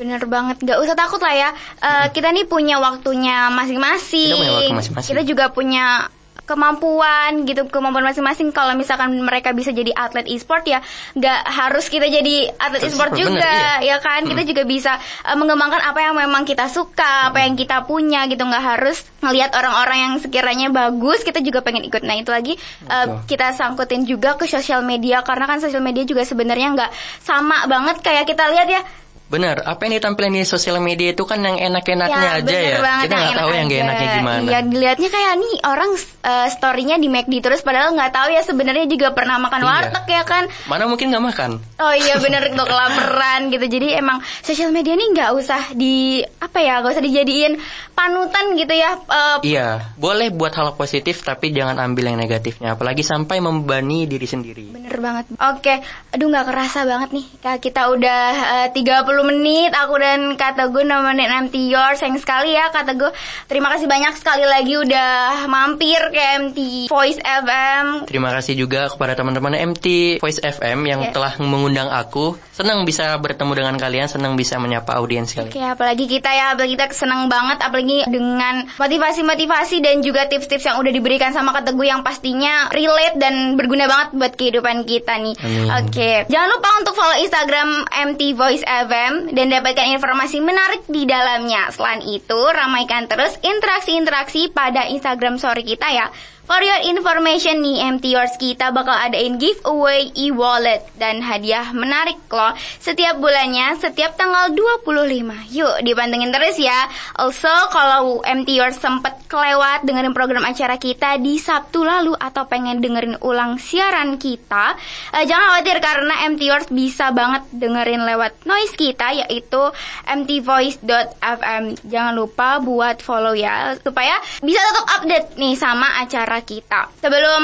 Bener 0.00 0.24
banget, 0.24 0.56
gak 0.64 0.80
usah 0.80 0.96
takut 0.96 1.20
lah 1.20 1.34
ya. 1.36 1.50
Eh, 1.84 2.06
Kita 2.08 2.32
nih 2.32 2.48
punya 2.48 2.80
waktunya 2.80 3.52
masing-masing. 3.52 4.32
Kita 4.32 4.40
punya 4.40 4.52
waktu 4.56 4.72
masing-masing. 4.72 5.10
Kita 5.12 5.22
juga 5.28 5.44
punya 5.52 6.08
kemampuan 6.50 7.46
gitu 7.46 7.70
kemampuan 7.70 8.02
masing-masing. 8.02 8.50
Kalau 8.50 8.74
misalkan 8.74 9.14
mereka 9.22 9.54
bisa 9.54 9.70
jadi 9.70 9.94
atlet 9.94 10.26
e-sport 10.26 10.66
ya 10.66 10.82
nggak 11.14 11.40
harus 11.46 11.86
kita 11.86 12.10
jadi 12.10 12.50
atlet 12.58 12.90
e-sport 12.90 13.14
Bener, 13.14 13.22
juga 13.22 13.52
iya. 13.78 13.94
ya 13.94 13.96
kan? 14.02 14.26
Kita 14.26 14.42
juga 14.42 14.66
bisa 14.66 14.98
eh, 14.98 15.36
mengembangkan 15.38 15.78
apa 15.78 16.02
yang 16.02 16.18
memang 16.18 16.42
kita 16.42 16.66
suka 16.66 17.30
apa 17.30 17.46
yang 17.46 17.54
kita 17.54 17.86
punya 17.86 18.26
gitu. 18.26 18.42
Nggak 18.42 18.64
harus 18.66 19.06
ngelihat 19.22 19.54
orang-orang 19.54 19.98
yang 20.10 20.14
sekiranya 20.18 20.68
bagus. 20.74 21.22
Kita 21.22 21.38
juga 21.38 21.62
pengen 21.62 21.86
ikut. 21.86 22.02
Nah 22.02 22.18
itu 22.18 22.34
lagi 22.34 22.58
Betul. 22.82 23.30
kita 23.30 23.54
sangkutin 23.54 24.02
juga 24.02 24.34
ke 24.34 24.50
sosial 24.50 24.82
media. 24.82 25.22
Karena 25.22 25.46
kan 25.46 25.62
sosial 25.62 25.84
media 25.84 26.02
juga 26.02 26.26
sebenarnya 26.26 26.74
nggak 26.74 26.90
sama 27.22 27.70
banget. 27.70 28.02
Kayak 28.02 28.26
kita 28.26 28.50
lihat 28.50 28.66
ya 28.66 28.82
Benar, 29.30 29.62
apa 29.62 29.80
yang 29.80 29.94
ditampilkan 29.96 30.32
di 30.32 30.42
sosial 30.42 30.76
media 30.78 31.08
itu 31.08 31.22
kan 31.22 31.38
yang 31.38 31.54
enak-enaknya 31.54 32.28
aja 32.32 32.42
bener 32.42 32.62
ya. 32.66 32.78
banget, 32.80 33.04
Kita 33.06 33.14
nggak 33.14 33.30
tahu 33.32 33.46
enak 33.46 33.54
yang 33.54 33.64
gak 33.64 33.70
aja. 33.72 33.84
enaknya 33.86 34.08
gimana. 34.12 34.42
Iya, 34.42 34.58
dilihatnya 34.66 35.08
kayak 35.08 35.34
nih 35.36 35.54
orang 35.64 35.90
uh, 36.20 36.48
story-nya 36.50 36.96
di 36.96 37.06
McD 37.06 37.34
terus 37.40 37.60
padahal 37.60 37.94
nggak 37.94 38.10
tahu 38.10 38.28
ya 38.28 38.42
sebenarnya 38.42 38.84
juga 38.84 39.08
pernah 39.10 39.38
makan 39.38 39.60
Iya. 39.60 39.68
warteg 39.70 40.04
ya 40.04 40.22
kan. 40.24 40.44
Mana 40.66 40.84
mungkin 40.84 41.06
nggak 41.08 41.24
makan? 41.24 41.50
Oh 41.78 41.94
iya 41.94 42.18
bener 42.18 42.42
tuh 42.50 42.66
kelaparan 42.66 43.40
gitu. 43.48 43.64
Jadi 43.64 43.88
emang 43.92 44.18
sosial 44.40 44.68
media 44.68 44.92
nih 44.92 45.08
nggak 45.12 45.30
usah 45.32 45.62
di 45.72 45.94
apa 46.36 46.58
ya, 46.58 46.82
nggak 46.82 46.92
usah 46.92 47.04
dijadiin 47.04 47.54
panutan 47.92 48.56
gitu 48.56 48.72
ya. 48.72 48.98
Uh, 49.04 49.38
Iya, 49.42 49.94
boleh 49.94 50.28
buat 50.28 50.50
hal 50.50 50.74
positif 50.74 51.20
tapi 51.20 51.50
jangan 51.50 51.78
ambil 51.78 52.08
yang 52.08 52.18
negatifnya, 52.18 52.74
apalagi 52.74 53.00
sampai 53.02 53.38
membebani 53.38 54.04
diri 54.04 54.24
sendiri. 54.24 54.68
Bener 54.70 54.96
banget. 54.96 55.30
Oke, 55.38 55.74
aduh 56.10 56.26
nggak 56.26 56.46
kerasa 56.46 56.82
banget 56.82 57.10
nih. 57.12 57.26
Kita 57.60 57.88
udah 57.88 58.22
eh, 58.64 58.68
30 58.72 59.19
menit. 59.22 59.70
Aku 59.72 59.96
dan 59.96 60.34
Kak 60.34 60.56
Teguh 60.56 60.82
nemenin 60.82 61.48
MT 61.48 61.68
Yours. 61.68 61.98
Sayang 61.98 62.16
sekali 62.16 62.52
ya 62.52 62.68
Kak 62.68 62.88
Teguh. 62.88 63.12
Terima 63.46 63.70
kasih 63.70 63.86
banyak 63.86 64.14
sekali 64.16 64.44
lagi 64.44 64.74
udah 64.76 65.44
mampir 65.46 65.98
ke 66.10 66.22
MT 66.42 66.58
Voice 66.86 67.20
FM. 67.20 68.04
Terima 68.04 68.30
kasih 68.32 68.54
juga 68.54 68.88
kepada 68.88 69.14
teman-teman 69.14 69.54
MT 69.74 70.18
Voice 70.18 70.38
FM 70.38 70.86
yang 70.86 71.00
Yes. 71.00 71.12
telah 71.12 71.32
mengundang 71.40 71.88
aku. 71.88 72.36
Senang 72.52 72.84
bisa 72.84 73.16
bertemu 73.16 73.52
dengan 73.56 73.74
kalian, 73.74 74.06
senang 74.06 74.36
bisa 74.36 74.60
menyapa 74.60 75.00
audiens 75.00 75.32
kalian. 75.32 75.48
Oke, 75.48 75.62
apalagi 75.64 76.04
kita 76.04 76.28
ya, 76.28 76.52
apalagi 76.52 76.76
kita 76.76 76.92
senang 76.92 77.26
banget, 77.26 77.58
apalagi 77.60 78.04
dengan 78.06 78.68
motivasi-motivasi 78.76 79.80
dan 79.80 80.04
juga 80.04 80.28
tips-tips 80.28 80.68
yang 80.68 80.76
udah 80.78 80.92
diberikan 80.92 81.32
sama 81.32 81.50
Kak 81.50 81.72
Teguh 81.72 81.88
yang 81.88 82.04
pastinya 82.04 82.68
relate 82.68 83.16
dan 83.16 83.56
berguna 83.56 83.88
banget 83.88 84.08
buat 84.12 84.32
kehidupan 84.36 84.84
kita 84.84 85.16
nih. 85.18 85.34
Oke, 85.80 86.10
jangan 86.28 86.48
lupa 86.52 86.68
untuk 86.78 86.94
follow 86.94 87.16
Instagram 87.16 87.68
MT 87.88 88.20
Voice 88.36 88.62
FM 88.62 89.09
dan 89.30 89.46
dapatkan 89.50 89.86
informasi 89.96 90.38
menarik 90.42 90.86
di 90.86 91.06
dalamnya. 91.06 91.70
Selain 91.74 92.02
itu, 92.02 92.40
ramaikan 92.50 93.06
terus 93.06 93.36
interaksi-interaksi 93.42 94.50
pada 94.50 94.86
Instagram 94.88 95.38
story 95.38 95.62
kita 95.66 95.88
ya. 95.90 96.06
For 96.50 96.66
your 96.66 96.82
information 96.82 97.62
nih, 97.62 97.78
MT 97.94 98.10
Yours 98.10 98.34
kita 98.34 98.74
bakal 98.74 98.90
adain 98.90 99.38
giveaway 99.38 100.10
e-wallet 100.18 100.82
dan 100.98 101.22
hadiah 101.22 101.70
menarik 101.70 102.18
loh 102.26 102.58
setiap 102.82 103.22
bulannya, 103.22 103.78
setiap 103.78 104.18
tanggal 104.18 104.50
25. 104.82 105.46
Yuk, 105.54 105.86
dipantengin 105.86 106.34
terus 106.34 106.58
ya. 106.58 106.90
Also, 107.14 107.46
kalau 107.70 108.18
MT 108.26 108.50
Yours 108.58 108.82
sempet 108.82 109.30
kelewat 109.30 109.86
dengerin 109.86 110.10
program 110.10 110.42
acara 110.42 110.74
kita 110.74 111.22
di 111.22 111.38
Sabtu 111.38 111.86
lalu 111.86 112.18
atau 112.18 112.50
pengen 112.50 112.82
dengerin 112.82 113.22
ulang 113.22 113.62
siaran 113.62 114.18
kita, 114.18 114.74
eh, 115.14 115.22
jangan 115.30 115.54
khawatir 115.54 115.78
karena 115.78 116.14
MT 116.34 116.42
Yours 116.50 116.66
bisa 116.74 117.14
banget 117.14 117.46
dengerin 117.54 118.02
lewat 118.02 118.42
noise 118.42 118.74
kita 118.74 119.22
yaitu 119.22 119.70
mtvoice.fm. 120.02 121.78
Jangan 121.86 122.14
lupa 122.18 122.58
buat 122.58 122.98
follow 122.98 123.38
ya 123.38 123.78
supaya 123.78 124.18
bisa 124.42 124.58
tetap 124.58 124.86
update 124.98 125.38
nih 125.38 125.54
sama 125.54 125.86
acara 126.02 126.39
kita. 126.42 126.90
Sebelum 127.00 127.42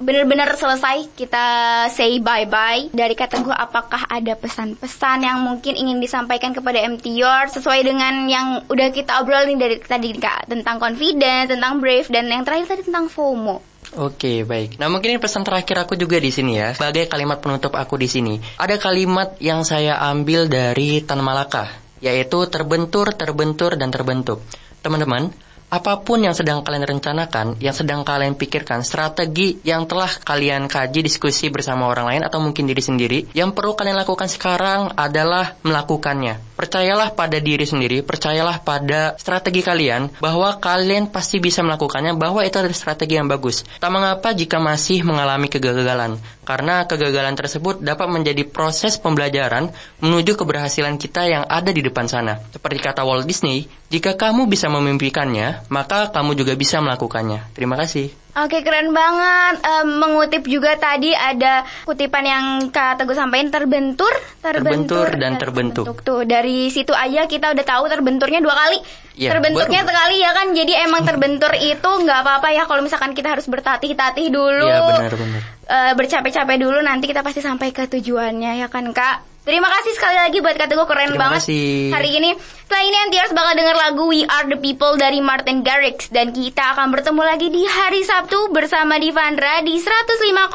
benar-benar 0.00 0.56
selesai 0.56 1.12
kita 1.14 1.46
say 1.92 2.18
bye-bye 2.18 2.94
dari 2.94 3.14
kata 3.14 3.42
gue 3.42 3.54
apakah 3.54 4.08
ada 4.08 4.34
pesan-pesan 4.38 5.26
yang 5.26 5.42
mungkin 5.42 5.74
ingin 5.76 5.98
disampaikan 6.00 6.56
kepada 6.56 6.82
MT 6.82 7.12
Yours 7.12 7.54
sesuai 7.54 7.84
dengan 7.84 8.26
yang 8.26 8.46
udah 8.66 8.88
kita 8.90 9.20
obrolin 9.22 9.58
dari 9.58 9.78
tadi 9.82 10.16
Kak 10.16 10.48
tentang 10.48 10.80
confidence, 10.80 11.52
tentang 11.52 11.78
brave 11.78 12.08
dan 12.08 12.30
yang 12.30 12.42
terakhir 12.42 12.76
tadi 12.76 12.82
tentang 12.86 13.10
FOMO. 13.12 13.76
Oke, 13.94 14.42
baik. 14.42 14.82
Nah, 14.82 14.90
mungkin 14.90 15.14
ini 15.14 15.20
pesan 15.22 15.46
terakhir 15.46 15.86
aku 15.86 15.94
juga 15.94 16.18
di 16.18 16.34
sini 16.34 16.58
ya. 16.58 16.74
Sebagai 16.74 17.06
kalimat 17.06 17.38
penutup 17.38 17.70
aku 17.78 17.94
di 17.94 18.10
sini. 18.10 18.34
Ada 18.58 18.82
kalimat 18.82 19.38
yang 19.38 19.62
saya 19.62 20.02
ambil 20.10 20.50
dari 20.50 21.06
Tan 21.06 21.22
Malaka, 21.22 21.70
yaitu 22.02 22.50
terbentur, 22.50 23.14
terbentur, 23.14 23.78
dan 23.78 23.94
terbentuk. 23.94 24.42
Teman-teman, 24.82 25.30
apa 25.76 26.00
pun 26.00 26.24
yang 26.24 26.32
sedang 26.32 26.64
kalian 26.64 26.88
rencanakan, 26.88 27.60
yang 27.60 27.76
sedang 27.76 28.00
kalian 28.00 28.32
pikirkan, 28.32 28.80
strategi 28.80 29.60
yang 29.60 29.84
telah 29.84 30.08
kalian 30.08 30.72
kaji 30.72 31.04
diskusi 31.04 31.52
bersama 31.52 31.92
orang 31.92 32.08
lain 32.08 32.22
atau 32.24 32.40
mungkin 32.40 32.64
diri 32.64 32.80
sendiri, 32.80 33.18
yang 33.36 33.52
perlu 33.52 33.76
kalian 33.76 34.00
lakukan 34.00 34.32
sekarang 34.32 34.96
adalah 34.96 35.60
melakukannya. 35.60 36.56
Percayalah 36.56 37.12
pada 37.12 37.36
diri 37.36 37.68
sendiri, 37.68 38.00
percayalah 38.00 38.64
pada 38.64 39.12
strategi 39.20 39.60
kalian 39.60 40.16
bahwa 40.24 40.56
kalian 40.56 41.12
pasti 41.12 41.36
bisa 41.36 41.60
melakukannya, 41.60 42.16
bahwa 42.16 42.40
itu 42.40 42.56
adalah 42.56 42.72
strategi 42.72 43.20
yang 43.20 43.28
bagus. 43.28 43.68
Tak 43.76 43.92
mengapa 43.92 44.32
jika 44.32 44.56
masih 44.56 45.04
mengalami 45.04 45.52
kegagalan, 45.52 46.16
karena 46.46 46.86
kegagalan 46.86 47.34
tersebut 47.34 47.82
dapat 47.82 48.06
menjadi 48.06 48.46
proses 48.46 48.96
pembelajaran 49.02 49.74
menuju 49.98 50.38
keberhasilan 50.38 50.94
kita 50.96 51.26
yang 51.26 51.42
ada 51.44 51.74
di 51.74 51.82
depan 51.82 52.06
sana. 52.06 52.38
Seperti 52.54 52.78
kata 52.78 53.02
Walt 53.02 53.26
Disney, 53.26 53.66
jika 53.90 54.14
kamu 54.14 54.46
bisa 54.46 54.70
memimpikannya, 54.70 55.66
maka 55.68 56.14
kamu 56.14 56.38
juga 56.38 56.54
bisa 56.54 56.78
melakukannya. 56.78 57.50
Terima 57.52 57.74
kasih. 57.74 58.25
Oke 58.36 58.60
keren 58.60 58.90
banget 58.90 59.54
Em, 59.58 59.96
Mengutip 59.96 60.44
juga 60.44 60.76
tadi 60.76 61.10
ada 61.10 61.64
kutipan 61.82 62.20
yang 62.20 62.44
Kak 62.68 63.00
Teguh 63.00 63.12
sampaikan 63.12 63.48
Terbentur 63.48 64.12
Terbentur 64.38 65.08
dan 65.12 65.34
terbentuk. 65.34 65.88
Tuh 66.00 66.22
dari 66.22 66.68
situ 66.68 66.92
aja 66.92 67.24
kita 67.24 67.50
udah 67.50 67.64
tahu 67.64 67.88
terbenturnya 67.88 68.38
dua 68.38 68.52
kali 68.54 68.78
Iya, 69.16 69.32
Terbentuknya 69.32 69.80
baru. 69.80 69.88
sekali 69.88 70.16
ya 70.18 70.30
kan 70.30 70.46
Jadi 70.52 70.72
emang 70.76 71.02
terbentur 71.02 71.48
itu 71.54 71.88
nggak 71.88 72.18
apa-apa 72.18 72.48
ya 72.52 72.62
Kalau 72.64 72.84
misalkan 72.84 73.12
kita 73.12 73.32
harus 73.32 73.46
bertatih-tatih 73.46 74.28
dulu 74.28 74.68
Iya 74.68 74.84
benar-benar. 75.00 75.40
eh, 75.66 75.92
bercapek-capek 75.96 76.56
dulu 76.58 76.78
nanti 76.78 77.08
kita 77.08 77.20
pasti 77.20 77.40
sampai 77.40 77.72
ke 77.72 77.88
tujuannya 77.88 78.60
ya 78.60 78.68
kan 78.68 78.92
kak 78.92 79.35
Terima 79.46 79.70
kasih 79.70 79.94
sekali 79.94 80.18
lagi 80.18 80.42
buat 80.42 80.58
Kak 80.58 80.66
Teguh 80.66 80.90
keren 80.90 81.14
Terima 81.14 81.30
banget 81.30 81.46
kasih. 81.46 81.94
hari 81.94 82.18
ini. 82.18 82.34
Setelah 82.34 82.82
ini 82.82 82.96
NTR 83.06 83.30
bakal 83.30 83.54
denger 83.54 83.76
lagu 83.78 84.02
We 84.10 84.26
Are 84.26 84.42
The 84.42 84.58
People 84.58 84.98
dari 84.98 85.22
Martin 85.22 85.62
Garrix 85.62 86.10
dan 86.10 86.34
kita 86.34 86.74
akan 86.74 86.90
bertemu 86.90 87.22
lagi 87.22 87.46
di 87.46 87.62
hari 87.62 88.02
Sabtu 88.02 88.50
bersama 88.50 88.98
Divandra 88.98 89.62
di 89.62 89.78
105,6 89.78 90.50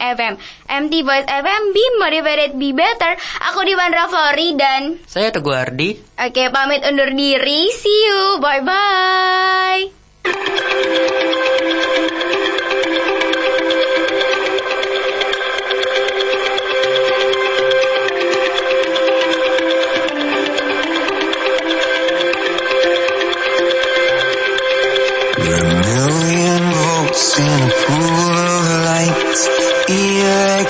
FM. 0.00 0.34
MT 0.64 0.92
Voice 1.04 1.28
FM 1.28 1.62
Be 1.76 1.84
Motivated 2.00 2.56
Be 2.56 2.72
Better. 2.72 3.20
Aku 3.52 3.68
Divandra 3.68 4.08
Flori 4.08 4.56
dan 4.56 4.96
Saya 5.04 5.28
Teguh 5.28 5.52
Ardi. 5.52 6.00
oke 6.16 6.42
pamit 6.48 6.80
undur 6.88 7.12
diri. 7.12 7.68
See 7.68 8.00
you. 8.08 8.40
Bye 8.40 9.92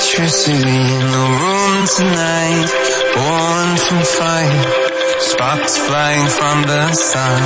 Electricity 0.03 0.59
in 0.59 1.07
the 1.15 1.27
room 1.43 1.87
tonight. 1.87 2.67
Born 3.15 3.69
from 3.79 4.03
fire, 4.03 4.67
sparks 5.21 5.79
flying 5.79 6.27
from 6.27 6.63
the 6.63 6.93
sun. 6.93 7.43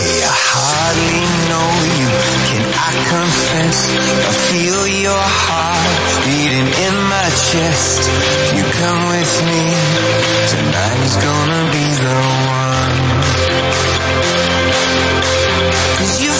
Hey, 0.00 0.24
I 0.24 0.36
hardly 0.56 1.20
know 1.52 1.68
you. 2.00 2.08
Can 2.48 2.64
I 2.80 2.92
confess? 3.12 3.78
I 4.24 4.32
feel 4.48 4.82
your 5.04 5.26
heart 5.44 6.00
beating 6.24 6.68
in 6.72 6.96
my 7.12 7.28
chest. 7.52 8.08
You 8.56 8.64
come 8.80 9.00
with 9.12 9.32
me. 9.52 9.62
Tonight 10.48 11.00
is 11.04 11.16
gonna 11.20 11.62
be 11.76 11.84
the 11.92 12.20
one. 12.56 12.96
Cause 16.00 16.24
you 16.24 16.32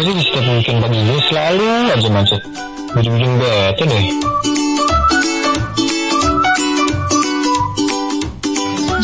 Kenapa 0.00 0.16
sih 0.16 0.24
di 0.24 0.24
setiap 0.32 0.46
weekend 0.56 0.80
pagi 0.80 0.98
gue 1.04 1.20
selalu 1.28 1.66
aja 1.92 2.08
macet? 2.08 2.40
Bikin-bikin 2.96 3.32
bete 3.36 3.84
deh. 3.84 4.04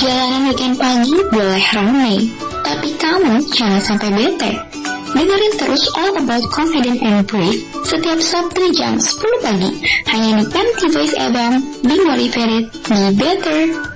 Jalanan 0.00 0.42
weekend 0.48 0.76
pagi 0.80 1.20
boleh 1.28 1.64
ramai, 1.76 2.16
tapi 2.64 2.96
kamu 2.96 3.44
jangan 3.52 3.82
sampai 3.84 4.08
bete. 4.08 4.56
Dengerin 5.12 5.52
terus 5.60 5.84
All 6.00 6.16
About 6.16 6.48
Confident 6.48 7.04
and 7.04 7.28
Brave 7.28 7.60
setiap 7.84 8.16
Sabtu 8.16 8.64
jam 8.72 8.96
10 8.96 9.44
pagi 9.44 9.70
hanya 10.08 10.40
di 10.40 10.44
MT 10.48 10.80
Voice 10.96 11.12
FM. 11.12 11.52
Be 11.84 11.94
motivated, 12.08 12.72
be 12.72 12.96
better. 13.20 13.95